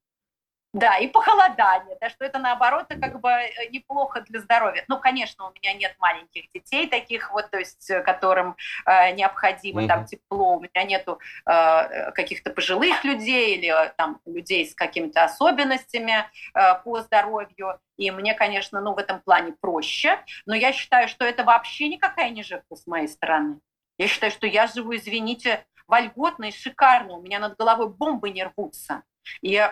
Да, 0.76 0.98
и 0.98 1.06
похолодание, 1.06 1.96
да, 2.02 2.10
что 2.10 2.26
это 2.26 2.38
наоборот 2.38 2.84
как 2.88 3.18
бы 3.22 3.30
э, 3.30 3.68
неплохо 3.70 4.20
для 4.20 4.40
здоровья. 4.40 4.84
Ну, 4.88 5.00
конечно, 5.00 5.48
у 5.48 5.52
меня 5.54 5.72
нет 5.72 5.96
маленьких 5.98 6.52
детей 6.52 6.86
таких 6.86 7.32
вот, 7.32 7.50
то 7.50 7.58
есть 7.58 7.88
э, 7.88 8.02
которым 8.02 8.56
э, 8.84 9.12
необходимо 9.12 9.82
mm-hmm. 9.82 9.88
там 9.88 10.04
тепло, 10.04 10.56
у 10.56 10.60
меня 10.60 10.84
нету 10.84 11.18
э, 11.46 12.12
каких-то 12.12 12.50
пожилых 12.50 13.04
людей 13.04 13.56
или 13.56 13.72
э, 13.72 13.94
там 13.96 14.20
людей 14.26 14.66
с 14.66 14.74
какими-то 14.74 15.24
особенностями 15.24 16.26
э, 16.52 16.74
по 16.84 17.00
здоровью, 17.00 17.80
и 17.96 18.10
мне, 18.10 18.34
конечно, 18.34 18.82
ну 18.82 18.92
в 18.92 18.98
этом 18.98 19.22
плане 19.22 19.54
проще, 19.58 20.22
но 20.44 20.54
я 20.54 20.74
считаю, 20.74 21.08
что 21.08 21.24
это 21.24 21.42
вообще 21.42 21.88
никакая 21.88 22.28
не 22.28 22.42
жертва 22.42 22.74
с 22.74 22.86
моей 22.86 23.08
стороны. 23.08 23.60
Я 23.96 24.08
считаю, 24.08 24.30
что 24.30 24.46
я 24.46 24.66
живу, 24.66 24.94
извините, 24.94 25.64
вольготно 25.86 26.44
и 26.44 26.52
шикарно, 26.52 27.14
у 27.14 27.22
меня 27.22 27.38
над 27.38 27.56
головой 27.56 27.88
бомбы 27.88 28.28
не 28.28 28.44
рвутся. 28.44 29.04
И, 29.42 29.62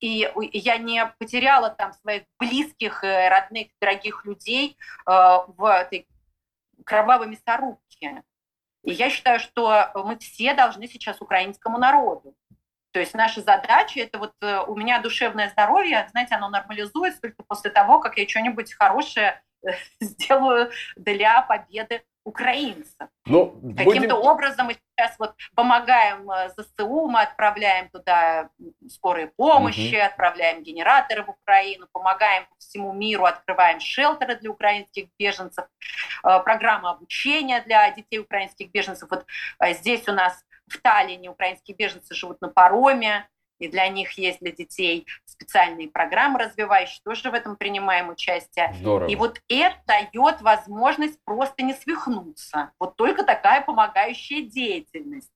и 0.00 0.30
я 0.52 0.78
не 0.78 1.06
потеряла 1.18 1.70
там 1.70 1.92
своих 1.92 2.24
близких, 2.38 3.02
э, 3.04 3.28
родных, 3.28 3.68
дорогих 3.80 4.24
людей 4.24 4.76
э, 5.06 5.10
в 5.48 5.64
этой 5.64 6.06
кровавой 6.84 7.26
мясорубке. 7.26 8.22
И 8.84 8.92
я 8.92 9.10
считаю, 9.10 9.40
что 9.40 9.90
мы 9.94 10.16
все 10.18 10.54
должны 10.54 10.86
сейчас 10.86 11.20
украинскому 11.20 11.78
народу. 11.78 12.34
То 12.92 13.00
есть 13.00 13.14
наша 13.14 13.42
задача, 13.42 14.00
это 14.00 14.18
вот 14.18 14.32
э, 14.40 14.64
у 14.66 14.74
меня 14.74 15.00
душевное 15.00 15.50
здоровье, 15.50 16.08
знаете, 16.10 16.34
оно 16.36 16.48
нормализуется 16.48 17.20
только 17.20 17.42
после 17.42 17.70
того, 17.70 18.00
как 18.00 18.16
я 18.16 18.26
что-нибудь 18.26 18.72
хорошее 18.72 19.42
сделаю 20.00 20.70
для 20.96 21.42
победы 21.42 22.02
украинцев. 22.28 23.08
Ну, 23.24 23.58
Каким-то 23.76 24.16
будем... 24.16 24.30
образом 24.30 24.66
мы 24.66 24.74
сейчас 24.74 25.18
вот 25.18 25.34
помогаем 25.54 26.30
э, 26.30 26.50
ЗСУ, 26.50 27.06
мы 27.08 27.22
отправляем 27.22 27.88
туда 27.88 28.50
скорые 28.88 29.28
помощи, 29.28 29.96
угу. 29.96 30.04
отправляем 30.04 30.62
генераторы 30.62 31.24
в 31.24 31.30
Украину, 31.30 31.86
помогаем 31.90 32.44
по 32.44 32.56
всему 32.58 32.92
миру, 32.92 33.24
открываем 33.24 33.80
шелтеры 33.80 34.36
для 34.36 34.50
украинских 34.50 35.08
беженцев, 35.18 35.64
э, 36.22 36.40
программа 36.40 36.90
обучения 36.90 37.62
для 37.62 37.90
детей 37.90 38.18
украинских 38.18 38.70
беженцев. 38.70 39.08
Вот 39.10 39.24
э, 39.60 39.72
здесь 39.72 40.06
у 40.06 40.12
нас 40.12 40.44
в 40.66 40.78
Таллине 40.82 41.30
украинские 41.30 41.76
беженцы 41.76 42.14
живут 42.14 42.42
на 42.42 42.48
пароме, 42.48 43.26
и 43.58 43.68
для 43.68 43.88
них 43.88 44.12
есть 44.12 44.40
для 44.40 44.52
детей 44.52 45.06
специальные 45.24 45.88
программы 45.88 46.38
развивающие, 46.38 47.00
тоже 47.04 47.30
в 47.30 47.34
этом 47.34 47.56
принимаем 47.56 48.08
участие. 48.08 48.74
Здорово. 48.80 49.08
И 49.08 49.16
вот 49.16 49.40
это 49.48 49.76
дает 49.86 50.40
возможность 50.40 51.18
просто 51.24 51.62
не 51.62 51.74
свихнуться. 51.74 52.72
Вот 52.78 52.96
только 52.96 53.22
такая 53.24 53.62
помогающая 53.62 54.42
деятельность. 54.42 55.30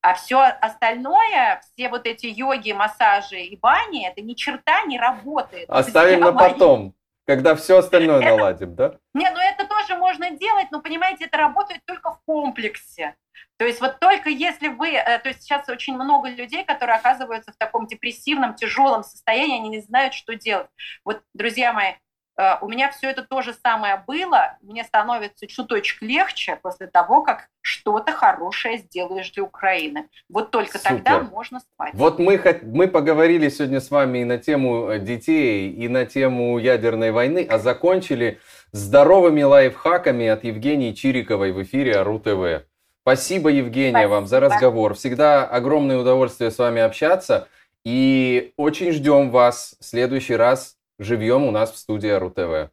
А 0.00 0.14
все 0.14 0.40
остальное, 0.40 1.62
все 1.62 1.88
вот 1.88 2.06
эти 2.06 2.26
йоги, 2.26 2.72
массажи 2.72 3.40
и 3.40 3.56
бани, 3.56 4.06
это 4.06 4.20
ни 4.20 4.34
черта 4.34 4.82
не 4.82 4.98
работает. 4.98 5.70
Оставим 5.70 6.20
на 6.20 6.32
потом, 6.32 6.94
когда 7.26 7.54
все 7.54 7.78
остальное 7.78 8.20
это... 8.20 8.36
наладим, 8.36 8.74
да? 8.74 8.98
Не, 9.14 9.30
ну 9.30 9.38
это 9.38 9.66
тоже 9.66 9.96
можно 9.96 10.30
делать, 10.30 10.66
но 10.70 10.80
понимаете, 10.80 11.26
это 11.26 11.36
работает 11.36 11.82
только 11.86 12.12
в 12.12 12.20
комплексе. 12.24 13.14
То 13.56 13.64
есть 13.64 13.80
вот 13.80 14.00
только 14.00 14.30
если 14.30 14.68
вы, 14.68 14.90
э, 14.94 15.18
то 15.20 15.28
есть 15.28 15.42
сейчас 15.42 15.68
очень 15.68 15.94
много 15.94 16.28
людей, 16.28 16.64
которые 16.64 16.96
оказываются 16.96 17.52
в 17.52 17.56
таком 17.56 17.86
депрессивном, 17.86 18.54
тяжелом 18.54 19.04
состоянии, 19.04 19.58
они 19.58 19.68
не 19.68 19.80
знают, 19.80 20.12
что 20.12 20.34
делать. 20.34 20.68
Вот, 21.04 21.22
друзья 21.34 21.72
мои, 21.72 21.92
у 22.36 22.68
меня 22.68 22.90
все 22.90 23.10
это 23.10 23.22
то 23.22 23.42
же 23.42 23.54
самое 23.64 24.02
было, 24.06 24.58
мне 24.60 24.82
становится 24.82 25.46
чуточек 25.46 26.02
легче 26.02 26.58
после 26.62 26.88
того, 26.88 27.22
как 27.22 27.48
что-то 27.60 28.12
хорошее 28.12 28.78
сделаешь 28.78 29.30
для 29.30 29.44
Украины. 29.44 30.08
Вот 30.28 30.50
только 30.50 30.78
Супер. 30.78 30.96
тогда 30.96 31.20
можно 31.22 31.60
спать. 31.60 31.94
Вот 31.94 32.18
мы, 32.18 32.40
мы 32.62 32.88
поговорили 32.88 33.48
сегодня 33.48 33.80
с 33.80 33.90
вами 33.90 34.18
и 34.18 34.24
на 34.24 34.38
тему 34.38 34.90
э, 34.90 34.98
детей, 34.98 35.70
и 35.70 35.88
на 35.88 36.06
тему 36.06 36.58
ядерной 36.58 37.12
войны, 37.12 37.46
а 37.48 37.58
закончили 37.58 38.40
здоровыми 38.72 39.42
лайфхаками 39.42 40.26
от 40.26 40.44
Евгении 40.44 40.92
Чириковой 40.92 41.52
в 41.52 41.62
эфире 41.62 41.98
АРУ 41.98 42.18
ТВ. 42.18 42.66
Спасибо, 43.02 43.50
Евгения, 43.50 43.92
Спасибо. 43.92 44.10
вам 44.10 44.26
за 44.26 44.40
разговор. 44.40 44.94
Всегда 44.94 45.44
огромное 45.46 45.98
удовольствие 45.98 46.50
с 46.50 46.58
вами 46.58 46.82
общаться. 46.82 47.48
И 47.84 48.52
очень 48.56 48.92
ждем 48.92 49.30
вас 49.30 49.76
в 49.78 49.84
следующий 49.84 50.36
раз 50.36 50.76
живьем 50.98 51.44
у 51.44 51.50
нас 51.50 51.72
в 51.72 51.76
студии 51.76 52.08
РУ-ТВ. 52.08 52.70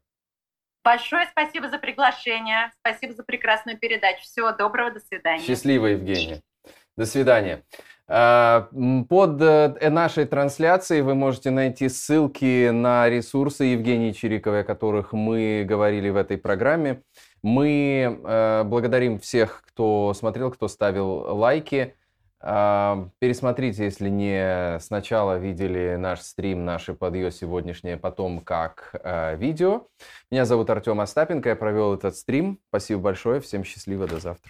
Большое 0.84 1.28
спасибо 1.32 1.70
за 1.70 1.78
приглашение. 1.78 2.72
Спасибо 2.80 3.14
за 3.14 3.24
прекрасную 3.24 3.78
передачу. 3.78 4.24
Всего 4.24 4.52
доброго, 4.52 4.92
до 4.92 5.00
свидания. 5.00 5.44
Счастливо, 5.44 5.88
Евгения. 5.88 6.42
До 6.98 7.06
свидания. 7.06 7.64
А, 8.08 8.68
под 9.08 9.42
э, 9.42 9.90
нашей 9.90 10.26
трансляцией 10.26 11.02
вы 11.02 11.16
можете 11.16 11.50
найти 11.50 11.88
ссылки 11.88 12.70
на 12.70 13.08
ресурсы 13.08 13.64
Евгении 13.66 14.12
Чириковой, 14.12 14.62
о 14.62 14.64
которых 14.66 15.14
мы 15.14 15.64
говорили 15.66 16.10
в 16.10 16.18
этой 16.18 16.38
программе. 16.38 17.04
Мы 17.42 18.20
э, 18.24 18.64
благодарим 18.66 19.20
всех, 19.20 19.64
кто 19.66 20.14
смотрел, 20.14 20.52
кто 20.52 20.68
ставил 20.68 21.38
лайки. 21.38 21.96
Пересмотрите, 22.42 23.84
если 23.84 24.10
не 24.10 24.80
сначала 24.80 25.38
видели 25.38 25.96
наш 25.96 26.22
стрим, 26.22 26.66
наше 26.66 26.96
подъё 26.96 27.30
сегодняшнее, 27.30 27.98
потом 27.98 28.40
как 28.40 28.96
э, 29.04 29.36
видео. 29.38 29.88
Меня 30.32 30.46
зовут 30.46 30.72
Артем 30.72 31.02
Остапенко, 31.02 31.50
я 31.50 31.56
провел 31.56 31.94
этот 31.94 32.16
стрим. 32.16 32.60
Спасибо 32.70 33.02
большое, 33.02 33.42
всем 33.42 33.64
счастливо, 33.64 34.08
до 34.08 34.20
завтра. 34.20 34.50